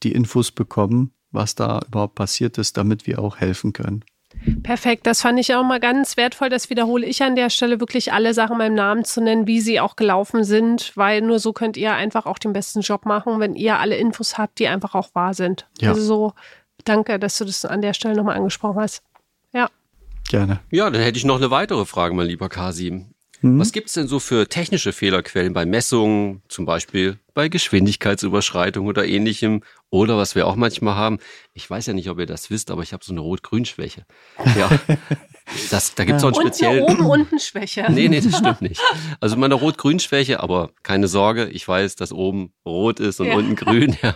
[0.03, 4.03] die Infos bekommen, was da überhaupt passiert ist, damit wir auch helfen können.
[4.63, 6.49] Perfekt, das fand ich auch mal ganz wertvoll.
[6.49, 9.79] Das wiederhole ich an der Stelle wirklich alle Sachen beim Namen zu nennen, wie sie
[9.79, 13.55] auch gelaufen sind, weil nur so könnt ihr einfach auch den besten Job machen, wenn
[13.55, 15.67] ihr alle Infos habt, die einfach auch wahr sind.
[15.79, 15.89] Ja.
[15.89, 16.33] Also so,
[16.83, 19.03] danke, dass du das an der Stelle nochmal angesprochen hast.
[19.53, 19.69] Ja.
[20.29, 20.59] Gerne.
[20.69, 23.13] Ja, dann hätte ich noch eine weitere Frage, mein lieber Kasim.
[23.41, 23.59] Mhm.
[23.59, 29.61] Was gibt's denn so für technische Fehlerquellen bei Messungen, zum Beispiel bei Geschwindigkeitsüberschreitung oder ähnlichem?
[29.91, 31.19] Oder was wir auch manchmal haben,
[31.53, 34.05] ich weiß ja nicht, ob ihr das wisst, aber ich habe so eine Rot-Grün-Schwäche.
[34.57, 34.69] Ja.
[35.69, 36.83] Das, da gibt's auch einen Und eine speziellen.
[36.85, 37.85] oben unten Schwäche.
[37.91, 38.81] Nee, nee, das stimmt nicht.
[39.19, 43.35] Also meine Rot-Grün-Schwäche, aber keine Sorge, ich weiß, dass oben rot ist und Ja.
[43.35, 43.95] unten grün.
[44.01, 44.15] Ja,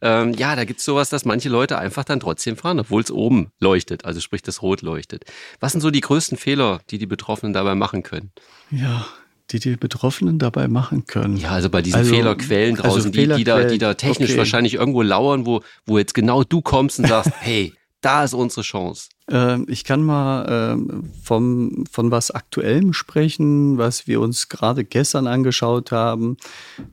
[0.00, 3.50] ähm, ja da gibt's sowas, dass manche Leute einfach dann trotzdem fahren, obwohl es oben
[3.58, 5.24] leuchtet, also sprich das Rot leuchtet.
[5.58, 8.30] Was sind so die größten Fehler, die die Betroffenen dabei machen können?
[8.70, 9.06] Ja,
[9.52, 11.36] die die Betroffenen dabei machen können.
[11.36, 14.30] Ja, also bei diesen Also- Fehlerquellen also draußen, die, die, da, die da Fehlerquellen, technisch
[14.30, 14.38] okay.
[14.38, 18.62] wahrscheinlich irgendwo lauern, wo, wo jetzt genau du kommst und sagst, hey, da ist unsere
[18.62, 19.10] Chance.
[19.28, 25.26] Ähm, ich kann mal ähm, vom, von was Aktuellem sprechen, was wir uns gerade gestern
[25.26, 26.36] angeschaut haben.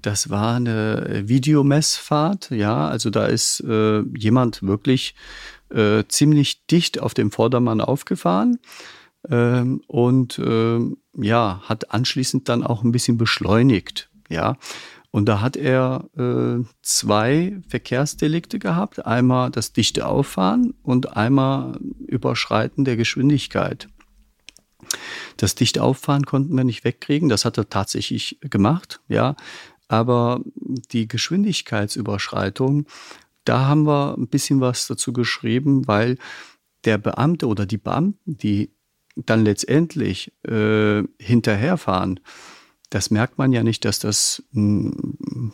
[0.01, 2.51] Das war eine Videomessfahrt.
[2.51, 5.15] Ja, also da ist äh, jemand wirklich
[5.73, 8.59] äh, ziemlich dicht auf dem Vordermann aufgefahren.
[9.29, 14.09] Ähm, und ähm, ja, hat anschließend dann auch ein bisschen beschleunigt.
[14.29, 14.57] Ja,
[15.11, 19.05] und da hat er äh, zwei Verkehrsdelikte gehabt.
[19.05, 23.87] Einmal das dichte Auffahren und einmal Überschreiten der Geschwindigkeit.
[25.37, 27.29] Das dichte Auffahren konnten wir nicht wegkriegen.
[27.29, 29.35] Das hat er tatsächlich gemacht, ja.
[29.87, 30.41] Aber
[30.91, 32.85] die Geschwindigkeitsüberschreitung,
[33.45, 36.17] da haben wir ein bisschen was dazu geschrieben, weil
[36.83, 38.71] der Beamte oder die Beamten, die
[39.25, 42.19] dann letztendlich äh, hinterherfahren,
[42.89, 45.51] das merkt man ja nicht, dass das ein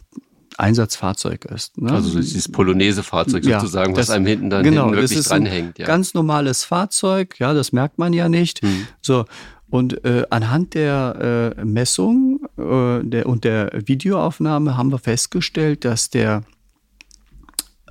[0.57, 1.77] Einsatzfahrzeug ist.
[1.79, 1.91] Ne?
[1.91, 5.31] Also dieses Polonaise-Fahrzeug Ja, sozusagen, was das- einem hinten dann genau, hinten das wirklich ist
[5.31, 5.79] ein dranhängt.
[5.79, 5.87] Ja.
[5.87, 8.61] Ganz normales Fahrzeug, ja, das merkt man ja nicht.
[8.61, 8.87] Hm.
[9.01, 9.25] So,
[9.69, 16.11] und äh, anhand der äh, Messung äh, der, und der Videoaufnahme haben wir festgestellt, dass
[16.11, 16.43] der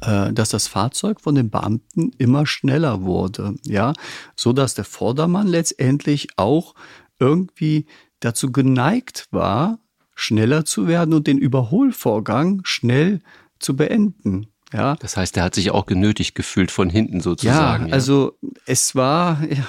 [0.03, 3.93] dass das Fahrzeug von den Beamten immer schneller wurde, ja,
[4.37, 6.75] so dass der Vordermann letztendlich auch
[7.19, 7.87] irgendwie
[8.21, 9.79] dazu geneigt war,
[10.15, 13.21] schneller zu werden und den Überholvorgang schnell
[13.59, 14.97] zu beenden, ja.
[14.97, 17.88] Das heißt, er hat sich auch genötigt gefühlt von hinten sozusagen.
[17.88, 19.67] Ja, also es war, ja,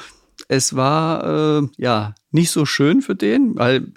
[0.48, 3.92] es war äh, ja nicht so schön für den, weil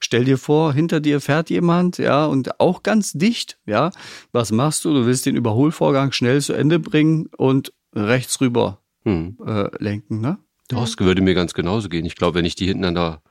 [0.00, 3.90] stell dir vor, hinter dir fährt jemand, ja, und auch ganz dicht, ja.
[4.32, 4.92] Was machst du?
[4.92, 9.38] Du willst den Überholvorgang schnell zu Ende bringen und rechts rüber hm.
[9.46, 10.38] äh, lenken, ne?
[10.68, 12.04] Das würde mir ganz genauso gehen.
[12.06, 13.22] Ich glaube, wenn ich die hinten an der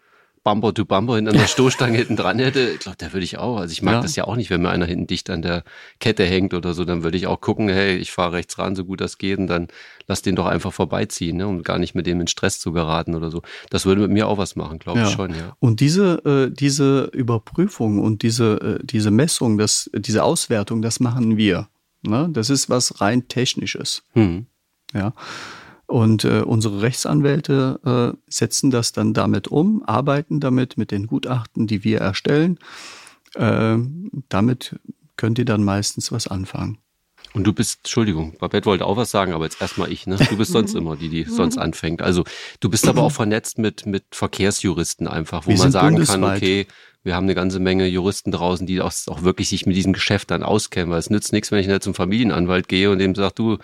[0.46, 3.58] Bumper to Bumper hinter einer Stoßstange hinten dran hätte, ich glaube, da würde ich auch.
[3.58, 4.02] Also ich mag ja.
[4.02, 5.64] das ja auch nicht, wenn mir einer hinten dicht an der
[6.00, 8.86] Kette hängt oder so, dann würde ich auch gucken, hey, ich fahre rechts ran, so
[8.86, 9.68] gut das geht, und dann
[10.08, 13.16] lass den doch einfach vorbeiziehen, ne, um gar nicht mit dem in Stress zu geraten
[13.16, 13.42] oder so.
[13.72, 15.08] Das würde mit mir auch was machen, glaube ja.
[15.08, 15.58] ich schon, ja.
[15.60, 21.38] Und diese, äh, diese Überprüfung und diese, äh, diese Messung, das, diese Auswertung, das machen
[21.38, 21.70] wir.
[22.04, 22.30] Ne?
[22.32, 24.04] Das ist was rein Technisches.
[24.14, 24.46] Hm.
[24.94, 25.14] Ja.
[25.88, 31.68] Und äh, unsere Rechtsanwälte äh, setzen das dann damit um, arbeiten damit mit den Gutachten,
[31.68, 32.58] die wir erstellen.
[33.36, 33.78] Äh,
[34.30, 34.80] damit
[35.18, 36.80] könnt ihr dann meistens was anfangen.
[37.34, 40.16] Und du bist, Entschuldigung, Babette wollte auch was sagen, aber jetzt erstmal ich, ne?
[40.30, 42.02] Du bist sonst immer die, die sonst anfängt.
[42.02, 42.24] Also
[42.62, 46.66] du bist aber auch vernetzt mit, mit Verkehrsjuristen einfach, wo wir man sagen kann, okay,
[47.04, 50.32] wir haben eine ganze Menge Juristen draußen, die auch, auch wirklich sich mit diesem Geschäft
[50.32, 53.34] dann auskennen, weil es nützt nichts, wenn ich jetzt zum Familienanwalt gehe und dem sage,
[53.36, 53.58] du,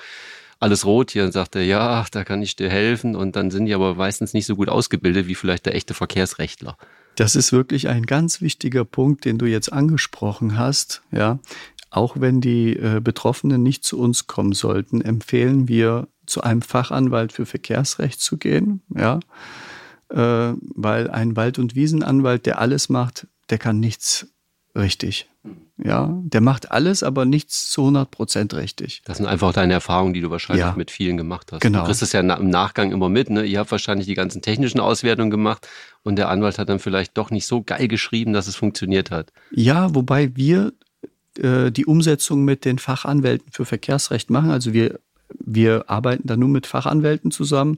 [0.62, 3.15] alles rot hier und sagt er, ja, da kann ich dir helfen.
[3.15, 6.78] Und dann sind die aber meistens nicht so gut ausgebildet wie vielleicht der echte Verkehrsrechtler.
[7.15, 11.02] Das ist wirklich ein ganz wichtiger Punkt, den du jetzt angesprochen hast.
[11.12, 11.39] Ja,
[11.89, 17.34] auch wenn die äh, Betroffenen nicht zu uns kommen sollten, empfehlen wir, zu einem Fachanwalt
[17.34, 18.82] für Verkehrsrecht zu gehen.
[18.95, 19.19] Ja,
[20.10, 24.28] äh, weil ein Wald- und Wiesenanwalt, der alles macht, der kann nichts
[24.76, 25.31] richtig.
[25.84, 29.01] Ja, der macht alles, aber nichts zu 100 Prozent richtig.
[29.06, 30.75] Das sind einfach deine Erfahrungen, die du wahrscheinlich ja.
[30.77, 31.62] mit vielen gemacht hast.
[31.62, 31.80] Genau.
[31.80, 33.32] Du kriegst es ja im Nachgang immer mit.
[33.32, 33.43] Ne?
[33.43, 35.67] Ihr habt wahrscheinlich die ganzen technischen Auswertungen gemacht
[36.04, 39.32] und der Anwalt hat dann vielleicht doch nicht so geil geschrieben, dass es funktioniert hat.
[39.49, 40.73] Ja, wobei wir
[41.39, 44.51] äh, die Umsetzung mit den Fachanwälten für Verkehrsrecht machen.
[44.51, 44.99] Also wir
[45.39, 47.77] wir arbeiten da nur mit Fachanwälten zusammen,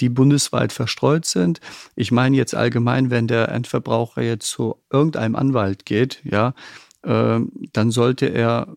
[0.00, 1.60] die bundesweit verstreut sind.
[1.96, 6.54] Ich meine jetzt allgemein, wenn der Endverbraucher jetzt zu irgendeinem Anwalt geht, ja,
[7.04, 8.68] dann sollte er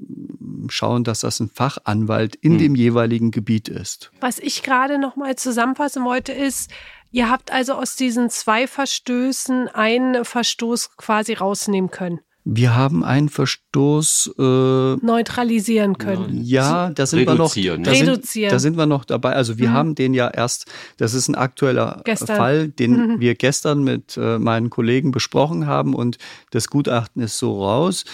[0.69, 2.59] schauen, dass das ein Fachanwalt in hm.
[2.59, 4.11] dem jeweiligen Gebiet ist.
[4.19, 6.71] Was ich gerade noch mal zusammenfassen wollte, ist,
[7.11, 12.19] ihr habt also aus diesen zwei Verstößen einen Verstoß quasi rausnehmen können.
[12.49, 16.45] Wir haben einen Verstoß äh, neutralisieren können.
[16.45, 17.83] Ja, da sind Reduzieren.
[17.83, 17.99] wir noch.
[17.99, 18.49] Da Reduzieren.
[18.49, 19.33] Sind, da sind wir noch dabei.
[19.33, 19.73] Also wir mhm.
[19.73, 20.65] haben den ja erst.
[20.95, 22.37] Das ist ein aktueller gestern.
[22.37, 23.19] Fall, den mhm.
[23.19, 26.19] wir gestern mit äh, meinen Kollegen besprochen haben und
[26.51, 28.05] das Gutachten ist so raus.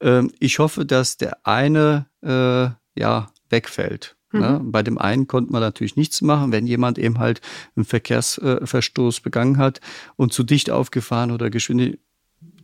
[0.00, 4.14] Ähm, ich hoffe, dass der eine äh, ja wegfällt.
[4.30, 4.38] Ne?
[4.38, 4.46] Mhm.
[4.46, 4.60] Ne?
[4.66, 7.40] Bei dem einen konnte man natürlich nichts machen, wenn jemand eben halt
[7.74, 9.80] einen Verkehrsverstoß begangen hat
[10.14, 11.98] und zu dicht aufgefahren oder geschwindig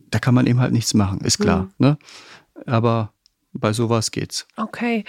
[0.09, 1.63] da kann man eben halt nichts machen, ist klar.
[1.63, 1.69] Mhm.
[1.79, 1.97] Ne?
[2.65, 3.13] Aber
[3.53, 4.47] bei sowas geht's.
[4.55, 5.03] Okay.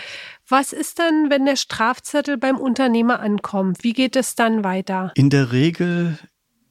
[0.49, 3.85] Was ist denn, wenn der Strafzettel beim Unternehmer ankommt?
[3.85, 5.13] Wie geht es dann weiter?
[5.15, 6.19] In der Regel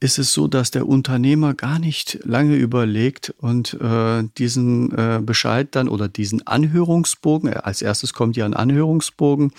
[0.00, 5.68] ist es so, dass der Unternehmer gar nicht lange überlegt und äh, diesen äh, Bescheid
[5.72, 9.52] dann oder diesen Anhörungsbogen, äh, als erstes kommt ja ein Anhörungsbogen,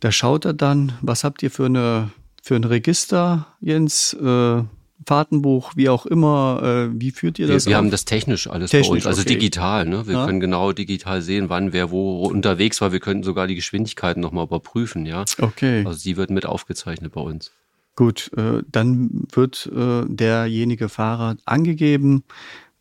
[0.00, 2.10] da schaut er dann, was habt ihr für eine
[2.42, 4.14] für ein Register, Jens?
[4.14, 4.62] Äh,
[5.06, 7.64] Fahrtenbuch, wie auch immer, äh, wie führt ihr das?
[7.64, 9.34] Wir, wir haben das technisch alles technisch, bei uns, also okay.
[9.34, 9.86] digital.
[9.86, 10.06] Ne?
[10.06, 10.26] Wir ja.
[10.26, 12.92] können genau digital sehen, wann wer wo unterwegs war.
[12.92, 15.06] Wir könnten sogar die Geschwindigkeiten nochmal überprüfen.
[15.06, 15.24] Ja?
[15.40, 15.84] Okay.
[15.86, 17.52] Also die wird mit aufgezeichnet bei uns.
[17.96, 22.24] Gut, äh, dann wird äh, derjenige Fahrer angegeben.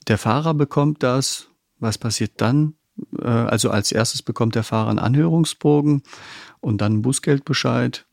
[0.07, 1.47] Der Fahrer bekommt das.
[1.79, 2.75] Was passiert dann?
[3.21, 6.03] Äh, also als erstes bekommt der Fahrer einen Anhörungsbogen
[6.59, 8.05] und dann einen Bußgeldbescheid.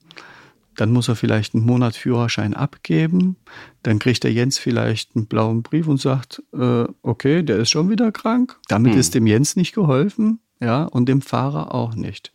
[0.77, 3.37] Dann muss er vielleicht einen Monat Führerschein abgeben.
[3.83, 7.91] Dann kriegt der Jens vielleicht einen blauen Brief und sagt, äh, okay, der ist schon
[7.91, 8.59] wieder krank.
[8.69, 9.01] Damit hm.
[9.01, 12.33] ist dem Jens nicht geholfen, ja, und dem Fahrer auch nicht.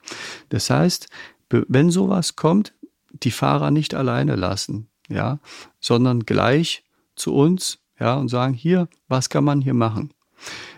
[0.49, 1.07] Das heißt,
[1.49, 2.73] wenn sowas kommt,
[3.11, 5.39] die Fahrer nicht alleine lassen, ja,
[5.79, 6.83] sondern gleich
[7.15, 10.13] zu uns, ja, und sagen, hier, was kann man hier machen?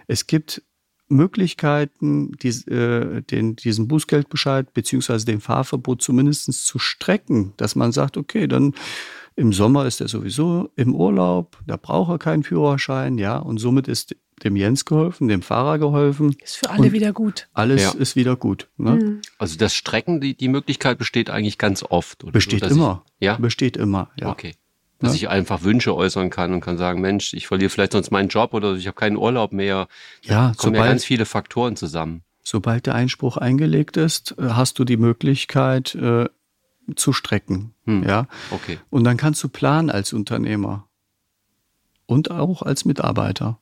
[0.07, 0.63] Es gibt
[1.13, 8.17] Möglichkeiten, dies, äh, den, diesen Bußgeldbescheid beziehungsweise den Fahrverbot zumindest zu strecken, dass man sagt,
[8.17, 8.73] okay, dann
[9.35, 13.87] im Sommer ist er sowieso im Urlaub, da braucht er keinen Führerschein, ja, und somit
[13.87, 16.35] ist dem Jens geholfen, dem Fahrer geholfen.
[16.43, 17.47] Ist für alle wieder gut.
[17.53, 17.91] Alles ja.
[17.91, 18.69] ist wieder gut.
[18.77, 18.91] Ne?
[18.91, 19.21] Mhm.
[19.37, 22.29] Also das Strecken, die, die Möglichkeit besteht eigentlich ganz oft.
[22.31, 23.05] besteht so, immer.
[23.19, 23.37] Ich, ja?
[23.37, 24.29] Besteht immer, ja.
[24.29, 24.55] Okay
[25.03, 25.27] dass ja.
[25.27, 28.53] ich einfach Wünsche äußern kann und kann sagen, Mensch, ich verliere vielleicht sonst meinen Job
[28.53, 29.87] oder ich habe keinen Urlaub mehr.
[30.21, 32.23] Ja, da kommen ja ganz viele Faktoren zusammen.
[32.41, 36.29] Sobald der Einspruch eingelegt ist, äh, hast du die Möglichkeit äh,
[36.95, 37.73] zu strecken.
[37.85, 38.03] Hm.
[38.03, 38.79] Ja, okay.
[38.89, 40.87] Und dann kannst du planen als Unternehmer
[42.05, 43.59] und auch als Mitarbeiter.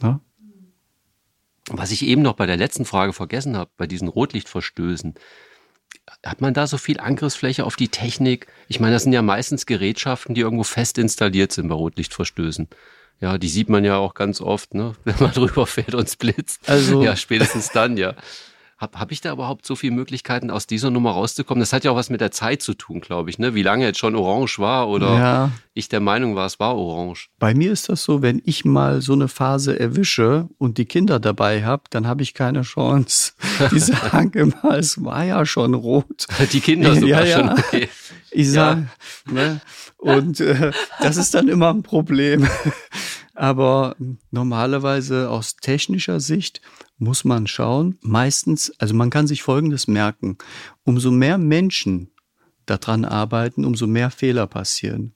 [0.00, 0.20] Ja?
[1.70, 5.14] Was ich eben noch bei der letzten Frage vergessen habe, bei diesen Rotlichtverstößen,
[6.24, 8.46] hat man da so viel Angriffsfläche auf die Technik?
[8.68, 12.68] Ich meine, das sind ja meistens Gerätschaften, die irgendwo fest installiert sind bei Rotlichtverstößen.
[13.20, 14.94] Ja, die sieht man ja auch ganz oft, ne?
[15.04, 16.68] wenn man drüber fährt und es blitzt.
[16.68, 18.14] Also ja, spätestens dann, ja.
[18.78, 21.58] Habe hab ich da überhaupt so viele Möglichkeiten, aus dieser Nummer rauszukommen?
[21.58, 23.54] Das hat ja auch was mit der Zeit zu tun, glaube ich, ne?
[23.54, 25.50] Wie lange jetzt schon orange war oder ja.
[25.74, 27.28] ich der Meinung war, es war orange.
[27.40, 31.18] Bei mir ist das so, wenn ich mal so eine Phase erwische und die Kinder
[31.18, 33.32] dabei habe, dann habe ich keine Chance.
[33.72, 36.28] Die sagen immer, es war ja schon rot.
[36.52, 37.56] Die Kinder sogar ja, ja.
[37.72, 37.88] schon.
[38.30, 38.88] Ich sage,
[39.26, 39.32] ja.
[39.32, 39.60] ne?
[39.96, 40.70] Und äh,
[41.00, 42.48] das ist dann immer ein Problem.
[43.38, 43.94] Aber
[44.32, 46.60] normalerweise aus technischer Sicht
[46.98, 50.38] muss man schauen, meistens, also man kann sich Folgendes merken,
[50.82, 52.10] umso mehr Menschen
[52.66, 55.14] daran arbeiten, umso mehr Fehler passieren.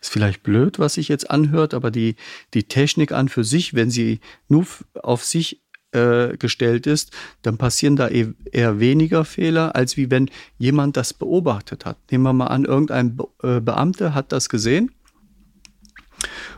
[0.00, 2.16] Ist vielleicht blöd, was sich jetzt anhört, aber die,
[2.54, 4.18] die Technik an für sich, wenn sie
[4.48, 4.66] nur
[5.00, 5.62] auf sich
[5.92, 7.12] äh, gestellt ist,
[7.42, 10.28] dann passieren da eher weniger Fehler, als wie wenn
[10.58, 11.98] jemand das beobachtet hat.
[12.10, 14.90] Nehmen wir mal an, irgendein Be äh, Beamter hat das gesehen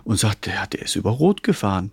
[0.04, 1.92] und sagt, ja, der ist über Rot gefahren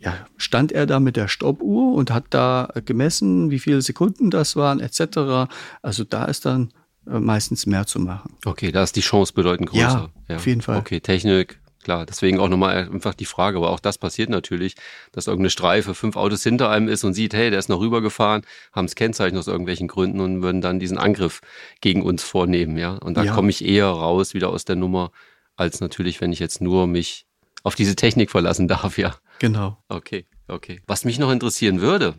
[0.00, 4.56] ja, stand er da mit der Stoppuhr und hat da gemessen, wie viele Sekunden das
[4.56, 5.50] waren, etc.
[5.82, 6.72] Also da ist dann
[7.06, 8.36] äh, meistens mehr zu machen.
[8.44, 9.82] Okay, da ist die Chance bedeutend größer.
[9.82, 10.36] Ja, ja.
[10.36, 10.78] auf jeden Fall.
[10.78, 12.06] Okay, Technik, klar.
[12.06, 14.76] Deswegen auch nochmal einfach die Frage, aber auch das passiert natürlich,
[15.10, 18.42] dass irgendeine Streife fünf Autos hinter einem ist und sieht, hey, der ist noch rübergefahren,
[18.72, 21.40] haben das Kennzeichen aus irgendwelchen Gründen und würden dann diesen Angriff
[21.80, 22.92] gegen uns vornehmen, ja.
[22.92, 23.34] Und da ja.
[23.34, 25.10] komme ich eher raus wieder aus der Nummer,
[25.58, 27.26] als natürlich, wenn ich jetzt nur mich
[27.62, 29.16] auf diese Technik verlassen darf, ja.
[29.38, 29.82] Genau.
[29.88, 30.80] Okay, okay.
[30.86, 32.14] Was mich noch interessieren würde,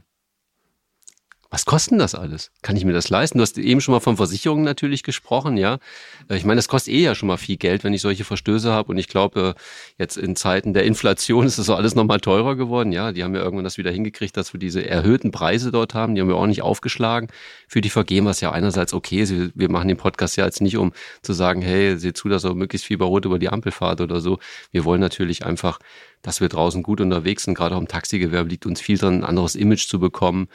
[1.51, 2.51] was kostet das alles?
[2.61, 3.39] Kann ich mir das leisten?
[3.39, 5.79] Du hast eben schon mal von Versicherungen natürlich gesprochen, ja.
[6.29, 8.71] Äh, ich meine, das kostet eh ja schon mal viel Geld, wenn ich solche Verstöße
[8.71, 8.91] habe.
[8.91, 9.55] Und ich glaube,
[9.97, 12.91] jetzt in Zeiten der Inflation ist das so alles nochmal teurer geworden.
[12.91, 16.13] Ja, die haben ja irgendwann das wieder hingekriegt, dass wir diese erhöhten Preise dort haben.
[16.13, 17.29] Die haben wir auch nicht aufgeschlagen
[17.67, 19.33] für die Vergehen, was ja einerseits okay ist.
[19.55, 20.93] Wir machen den Podcast ja jetzt nicht, um
[21.23, 24.01] zu sagen, hey, seht zu, dass er möglichst viel bei Rot über die Ampel fahrt
[24.01, 24.37] oder so.
[24.71, 25.79] Wir wollen natürlich einfach,
[26.21, 27.55] dass wir draußen gut unterwegs sind.
[27.55, 30.47] Gerade auch im Taxigewerbe liegt uns viel dran, ein anderes Image zu bekommen.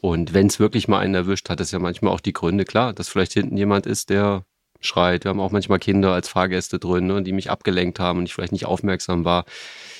[0.00, 2.92] Und wenn es wirklich mal einen erwischt, hat es ja manchmal auch die Gründe, klar,
[2.92, 4.44] dass vielleicht hinten jemand ist, der
[4.80, 5.24] schreit.
[5.24, 8.34] Wir haben auch manchmal Kinder als Fahrgäste drin, ne, die mich abgelenkt haben und ich
[8.34, 9.44] vielleicht nicht aufmerksam war.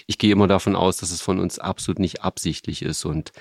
[0.06, 3.04] Ich gehe immer davon aus, dass es von uns absolut nicht absichtlich ist.
[3.04, 3.32] Und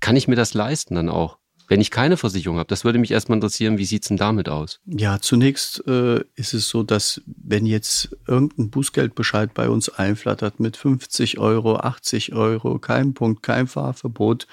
[0.00, 1.38] kann ich mir das leisten dann auch?
[1.68, 4.80] Wenn ich keine Versicherung habe, das würde mich erstmal interessieren, wie sieht's denn damit aus?
[4.84, 10.76] Ja, zunächst äh, ist es so, dass wenn jetzt irgendein Bußgeldbescheid bei uns einflattert mit
[10.76, 14.46] 50 Euro, 80 Euro, kein Punkt, kein Fahrverbot,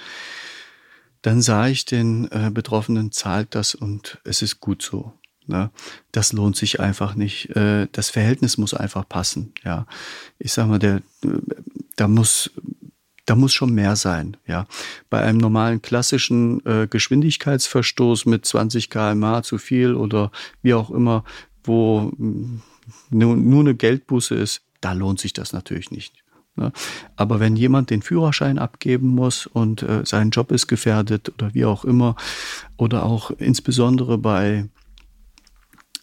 [1.21, 5.13] dann sah ich den äh, Betroffenen, zahlt das und es ist gut so.
[5.47, 5.71] Ne?
[6.11, 7.55] Das lohnt sich einfach nicht.
[7.55, 9.53] Äh, das Verhältnis muss einfach passen.
[9.63, 9.87] Ja,
[10.37, 11.29] ich sag mal, der, äh,
[11.95, 12.51] da muss
[13.25, 14.37] da muss schon mehr sein.
[14.47, 14.65] Ja,
[15.11, 20.31] bei einem normalen klassischen äh, Geschwindigkeitsverstoß mit 20 km/h zu viel oder
[20.63, 21.23] wie auch immer,
[21.63, 22.61] wo mm,
[23.11, 26.23] nur, nur eine Geldbuße ist, da lohnt sich das natürlich nicht.
[26.55, 26.71] Ne?
[27.15, 31.65] Aber wenn jemand den Führerschein abgeben muss und äh, sein Job ist gefährdet oder wie
[31.65, 32.15] auch immer,
[32.77, 34.69] oder auch insbesondere bei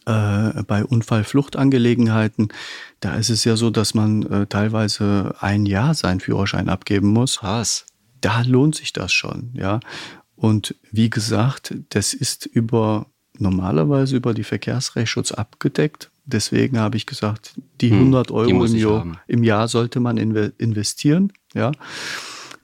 [0.06, 2.48] äh, bei Unfallfluchtangelegenheiten,
[3.00, 7.42] da ist es ja so, dass man äh, teilweise ein Jahr seinen Führerschein abgeben muss.
[7.42, 7.86] Was?
[8.20, 9.80] Da lohnt sich das schon, ja.
[10.36, 13.06] Und wie gesagt, das ist über
[13.38, 16.10] normalerweise über die Verkehrsrechtsschutz abgedeckt.
[16.26, 20.18] Deswegen habe ich gesagt, die 100 hm, Euro die im, Jahr, im, Jahr, sollte man
[20.18, 21.32] investieren.
[21.54, 21.72] Ja.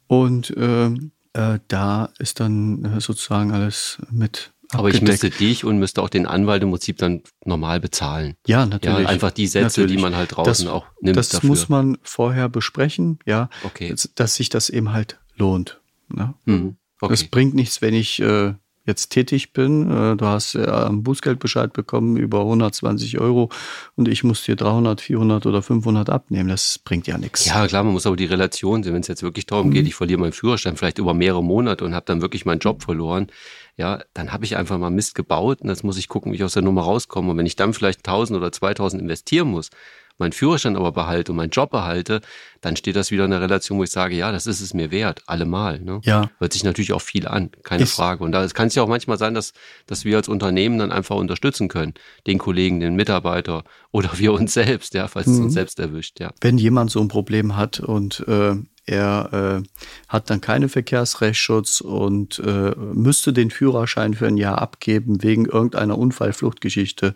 [0.08, 0.86] Und äh,
[1.32, 6.08] äh, da ist dann äh, sozusagen alles mit aber ich müsste dich und müsste auch
[6.08, 8.36] den Anwalt im Prinzip dann normal bezahlen.
[8.46, 9.00] Ja, natürlich.
[9.00, 9.96] Ja, einfach die Sätze, natürlich.
[9.96, 11.16] die man halt draußen das, auch nimmt.
[11.16, 11.48] Das dafür.
[11.48, 13.50] muss man vorher besprechen, ja.
[13.64, 13.90] Okay.
[13.90, 15.80] Dass, dass sich das eben halt lohnt.
[16.08, 16.34] Ne?
[16.46, 16.76] Mhm.
[17.00, 17.12] Okay.
[17.12, 18.54] Es bringt nichts, wenn ich äh,
[18.84, 19.90] jetzt tätig bin.
[19.90, 23.50] Äh, du hast ja einen Bußgeldbescheid bekommen über 120 Euro
[23.96, 26.48] und ich muss dir 300, 400 oder 500 abnehmen.
[26.48, 27.44] Das bringt ja nichts.
[27.44, 28.94] Ja, klar, man muss aber die Relation sehen.
[28.94, 29.72] Wenn es jetzt wirklich darum mhm.
[29.72, 32.82] geht, ich verliere meinen Führerschein vielleicht über mehrere Monate und habe dann wirklich meinen Job
[32.82, 33.28] verloren,
[33.76, 36.44] ja, dann habe ich einfach mal Mist gebaut und jetzt muss ich gucken, wie ich
[36.44, 37.30] aus der Nummer rauskomme.
[37.30, 39.70] Und wenn ich dann vielleicht 1000 oder 2000 investieren muss,
[40.18, 42.20] meinen Führerschein aber behalte und meinen Job behalte,
[42.60, 44.90] dann steht das wieder in der Relation, wo ich sage, ja, das ist es mir
[44.90, 45.80] wert, allemal.
[45.80, 46.00] Ne?
[46.04, 46.30] Ja.
[46.38, 47.94] Hört sich natürlich auch viel an, keine ist.
[47.94, 48.22] Frage.
[48.22, 49.52] Und da kann es ja auch manchmal sein, dass,
[49.86, 51.94] dass wir als Unternehmen dann einfach unterstützen können,
[52.26, 55.32] den Kollegen, den Mitarbeiter oder wir uns selbst, ja, falls mhm.
[55.32, 55.54] es uns mhm.
[55.54, 56.32] selbst erwischt, ja.
[56.40, 58.54] Wenn jemand so ein Problem hat und äh,
[58.84, 59.68] er äh,
[60.08, 65.96] hat dann keinen Verkehrsrechtsschutz und äh, müsste den Führerschein für ein Jahr abgeben wegen irgendeiner
[65.96, 67.14] Unfallfluchtgeschichte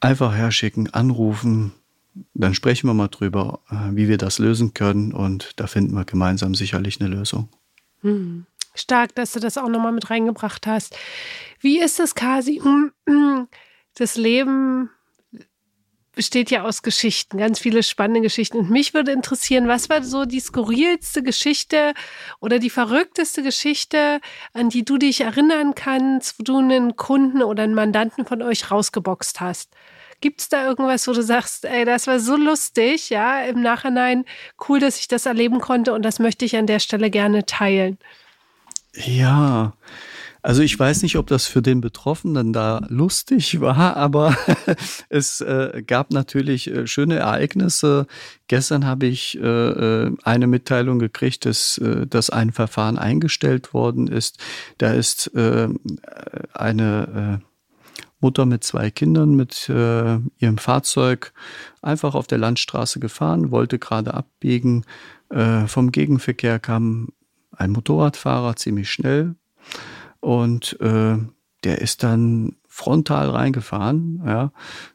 [0.00, 1.72] einfach herschicken, anrufen,
[2.34, 6.04] dann sprechen wir mal drüber, äh, wie wir das lösen können und da finden wir
[6.04, 7.48] gemeinsam sicherlich eine Lösung.
[8.02, 8.46] Hm.
[8.74, 10.96] Stark, dass du das auch nochmal mit reingebracht hast.
[11.60, 12.62] Wie ist das, Kasi?
[13.94, 14.90] Das Leben
[16.20, 18.58] besteht ja aus Geschichten, ganz viele spannende Geschichten.
[18.58, 21.94] Und mich würde interessieren, was war so die skurrilste Geschichte
[22.40, 24.20] oder die verrückteste Geschichte,
[24.52, 28.70] an die du dich erinnern kannst, wo du einen Kunden oder einen Mandanten von euch
[28.70, 29.72] rausgeboxt hast?
[30.20, 34.26] Gibt es da irgendwas, wo du sagst, ey, das war so lustig, ja, im Nachhinein
[34.68, 37.96] cool, dass ich das erleben konnte und das möchte ich an der Stelle gerne teilen?
[38.92, 39.72] Ja,
[40.42, 44.36] also ich weiß nicht, ob das für den Betroffenen da lustig war, aber
[45.08, 48.06] es äh, gab natürlich äh, schöne Ereignisse.
[48.48, 54.08] Gestern habe ich äh, äh, eine Mitteilung gekriegt, dass, äh, dass ein Verfahren eingestellt worden
[54.08, 54.38] ist.
[54.78, 55.68] Da ist äh,
[56.52, 57.42] eine
[58.20, 61.32] Mutter mit zwei Kindern mit ihrem Fahrzeug
[61.80, 64.84] einfach auf der Landstraße gefahren, wollte gerade abbiegen.
[65.66, 67.08] vom Gegenverkehr kam
[67.52, 69.36] ein Motorradfahrer ziemlich schnell
[70.20, 71.18] und äh,
[71.64, 74.22] der ist dann frontal reingefahren.
[74.24, 74.52] Ja.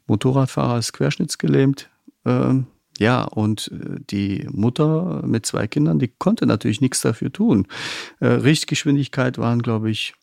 [0.08, 1.90] Motorradfahrer ist querschnittsgelähmt.
[2.24, 2.62] Äh,
[2.98, 7.68] ja, und äh, die Mutter mit zwei Kindern, die konnte natürlich nichts dafür tun.
[8.20, 10.14] Äh, Richtgeschwindigkeit waren, glaube ich,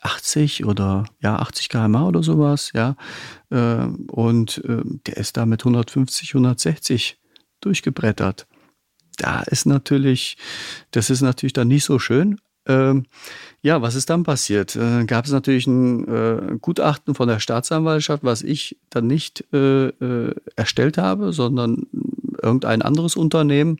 [0.00, 2.96] 80 oder ja 80 km/h oder sowas, ja.
[3.50, 7.18] Äh, und äh, der ist da mit 150, 160
[7.60, 8.46] durchgebrettert.
[9.16, 10.36] Da ist natürlich,
[10.90, 12.40] das ist natürlich dann nicht so schön.
[12.66, 13.04] Ähm,
[13.62, 14.76] ja, was ist dann passiert?
[14.76, 19.88] Äh, Gab es natürlich ein äh, Gutachten von der Staatsanwaltschaft, was ich dann nicht äh,
[19.88, 21.86] äh, erstellt habe, sondern
[22.42, 23.78] irgendein anderes Unternehmen.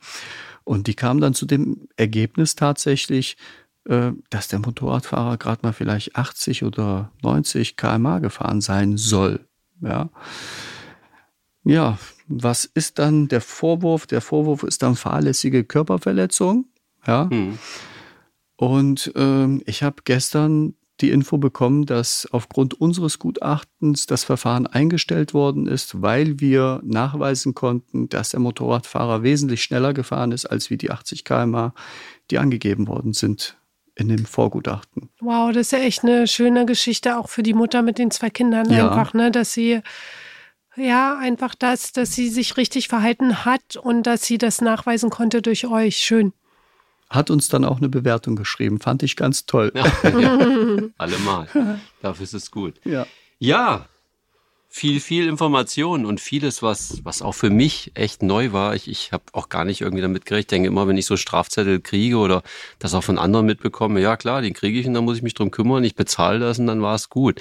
[0.65, 3.37] Und die kamen dann zu dem Ergebnis tatsächlich,
[3.87, 9.41] äh, dass der Motorradfahrer gerade mal vielleicht 80 oder 90 km/h gefahren sein soll.
[9.81, 10.09] Ja.
[11.65, 14.07] Ja, was ist dann der Vorwurf?
[14.07, 16.67] Der Vorwurf ist dann fahrlässige Körperverletzung.
[17.07, 17.29] Ja.
[17.31, 17.59] Hm.
[18.65, 25.35] Und ähm, ich habe gestern die Info bekommen, dass aufgrund unseres Gutachtens das Verfahren eingestellt
[25.35, 30.79] worden ist, weil wir nachweisen konnten, dass der Motorradfahrer wesentlich schneller gefahren ist als wie
[30.79, 31.75] die 80 km/h,
[32.31, 33.59] die angegeben worden sind
[33.97, 35.11] in dem Vorgutachten.
[35.21, 38.31] Wow, das ist ja echt eine schöne Geschichte auch für die Mutter mit den zwei
[38.31, 38.89] Kindern ja.
[38.89, 39.83] einfach, ne, dass sie
[40.75, 45.43] ja, einfach das, dass sie sich richtig verhalten hat und dass sie das nachweisen konnte
[45.43, 45.99] durch euch.
[45.99, 46.33] Schön
[47.11, 48.81] hat uns dann auch eine Bewertung geschrieben.
[48.81, 49.73] Fand ich ganz toll.
[49.75, 49.85] Ja,
[50.19, 50.39] ja.
[50.99, 51.49] Allemal.
[52.03, 52.75] Dafür ist es gut.
[52.85, 53.07] Ja.
[53.39, 53.89] Ja.
[54.69, 58.75] Viel, viel Information und vieles, was, was auch für mich echt neu war.
[58.75, 60.47] Ich, ich habe auch gar nicht irgendwie damit gerechnet.
[60.47, 62.43] Ich denke immer, wenn ich so Strafzettel kriege oder
[62.81, 65.35] das auch von anderen mitbekomme, ja klar, den kriege ich und dann muss ich mich
[65.35, 65.85] drum kümmern.
[65.85, 67.41] Ich bezahle das und dann war es gut.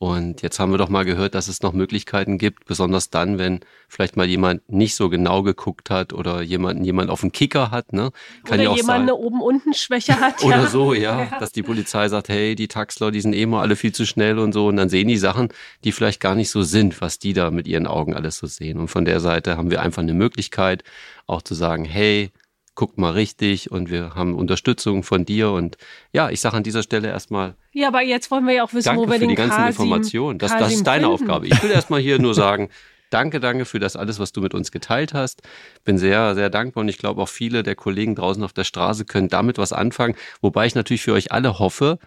[0.00, 3.60] Und jetzt haben wir doch mal gehört, dass es noch Möglichkeiten gibt, besonders dann, wenn
[3.88, 7.92] vielleicht mal jemand nicht so genau geguckt hat oder jemanden jemand auf dem Kicker hat,
[7.92, 8.12] ne?
[8.44, 9.02] Kann oder ja auch jemand sein.
[9.02, 10.44] eine oben-unten-Schwäche hat.
[10.44, 10.66] oder ja.
[10.68, 13.74] so, ja, ja, Dass die Polizei sagt, hey, die Taxler, die sind eh mal alle
[13.74, 14.68] viel zu schnell und so.
[14.68, 15.48] Und dann sehen die Sachen,
[15.82, 18.78] die vielleicht gar nicht so sind, was die da mit ihren Augen alles so sehen.
[18.78, 20.84] Und von der Seite haben wir einfach eine Möglichkeit,
[21.26, 22.30] auch zu sagen, hey,
[22.78, 25.50] guckt mal richtig und wir haben Unterstützung von dir.
[25.50, 25.76] Und
[26.12, 27.56] ja, ich sage an dieser Stelle erstmal.
[27.72, 29.56] Ja, aber jetzt wollen wir ja auch wissen, danke wo wir für den die ganzen
[29.56, 30.38] Kasim, Informationen.
[30.38, 31.14] Das, das ist deine finden.
[31.14, 31.48] Aufgabe.
[31.48, 32.70] Ich will erstmal hier nur sagen,
[33.10, 35.40] Danke, danke für das alles, was du mit uns geteilt hast.
[35.82, 39.06] Bin sehr, sehr dankbar und ich glaube auch viele der Kollegen draußen auf der Straße
[39.06, 40.14] können damit was anfangen.
[40.42, 41.98] Wobei ich natürlich für euch alle hoffe,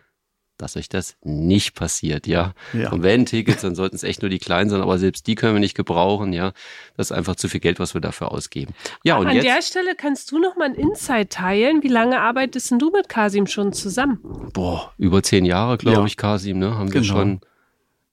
[0.62, 2.54] dass euch das nicht passiert, ja.
[2.74, 2.92] ja.
[2.92, 5.54] Und wenn Tickets, dann sollten es echt nur die kleinen sein, aber selbst die können
[5.54, 6.54] wir nicht gebrauchen, ja.
[6.98, 8.74] Das ist einfach zu viel Geld, was wir dafür ausgeben.
[9.04, 11.84] Ja, aber und an jetzt, der Stelle kannst du noch mal ein Insight teilen.
[11.84, 14.20] Wie lange arbeitest denn du mit Kasim schon zusammen?
[14.54, 16.06] Boah, über zehn Jahre, glaube ja.
[16.06, 16.76] ich, Kasim, ne?
[16.76, 16.94] Haben genau.
[16.94, 17.42] wir schon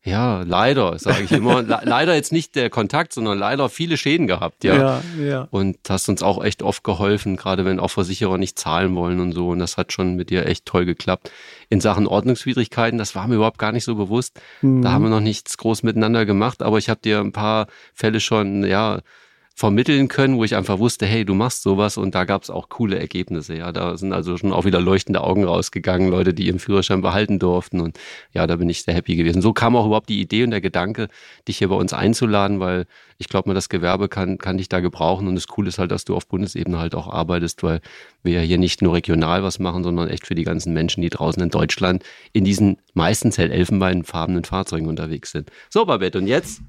[0.09, 1.63] ja, leider, sage ich immer.
[1.63, 4.77] leider jetzt nicht der Kontakt, sondern leider viele Schäden gehabt, ja.
[4.77, 5.03] ja.
[5.19, 9.21] Ja, Und hast uns auch echt oft geholfen, gerade wenn auch Versicherer nicht zahlen wollen
[9.21, 9.51] und so.
[9.51, 11.31] Und das hat schon mit dir echt toll geklappt.
[11.69, 14.41] In Sachen Ordnungswidrigkeiten, das war mir überhaupt gar nicht so bewusst.
[14.63, 14.83] Mhm.
[14.83, 18.21] Da haben wir noch nichts groß miteinander gemacht, aber ich habe dir ein paar Fälle
[18.21, 19.01] schon, ja,
[19.59, 22.69] vermitteln können, wo ich einfach wusste, hey, du machst sowas und da gab es auch
[22.69, 23.57] coole Ergebnisse.
[23.57, 27.41] Ja, da sind also schon auch wieder leuchtende Augen rausgegangen, Leute, die ihren Führerschein behalten
[27.41, 27.99] durften und
[28.33, 29.43] ja, da bin ich sehr happy gewesen.
[29.43, 31.09] So kam auch überhaupt die Idee und der Gedanke,
[31.49, 32.87] dich hier bei uns einzuladen, weil
[33.19, 35.91] ich glaube mal, das Gewerbe kann, kann dich da gebrauchen und das Coole ist halt,
[35.91, 37.81] dass du auf Bundesebene halt auch arbeitest, weil
[38.23, 41.11] wir ja hier nicht nur regional was machen, sondern echt für die ganzen Menschen, die
[41.11, 45.51] draußen in Deutschland in diesen meistens hell elfenbeinfarbenen Fahrzeugen unterwegs sind.
[45.69, 46.63] So, Babette, und jetzt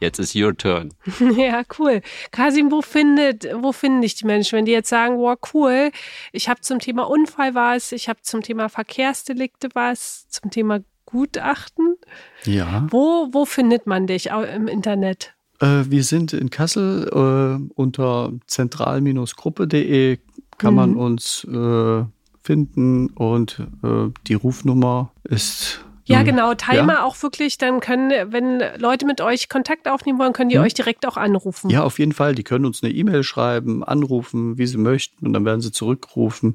[0.00, 0.92] Jetzt ist your turn.
[1.36, 2.02] Ja, cool.
[2.30, 5.90] Kasim, wo findet, wo finden dich die Menschen, wenn die jetzt sagen, wow, cool,
[6.32, 11.96] ich habe zum Thema Unfall was, ich habe zum Thema Verkehrsdelikte was, zum Thema Gutachten.
[12.44, 12.86] Ja.
[12.90, 15.34] Wo, wo findet man dich im Internet?
[15.60, 20.18] Äh, wir sind in Kassel äh, unter zentral-gruppe.de
[20.58, 20.76] kann mhm.
[20.76, 22.04] man uns äh,
[22.42, 26.24] finden und äh, die Rufnummer ist Ja, mhm.
[26.24, 26.54] genau.
[26.54, 27.04] Timer ja.
[27.04, 30.64] auch wirklich, dann können, wenn Leute mit euch Kontakt aufnehmen wollen, können die mhm.
[30.64, 31.68] euch direkt auch anrufen.
[31.68, 32.34] Ja, auf jeden Fall.
[32.34, 36.54] Die können uns eine E-Mail schreiben, anrufen, wie sie möchten und dann werden sie zurückrufen.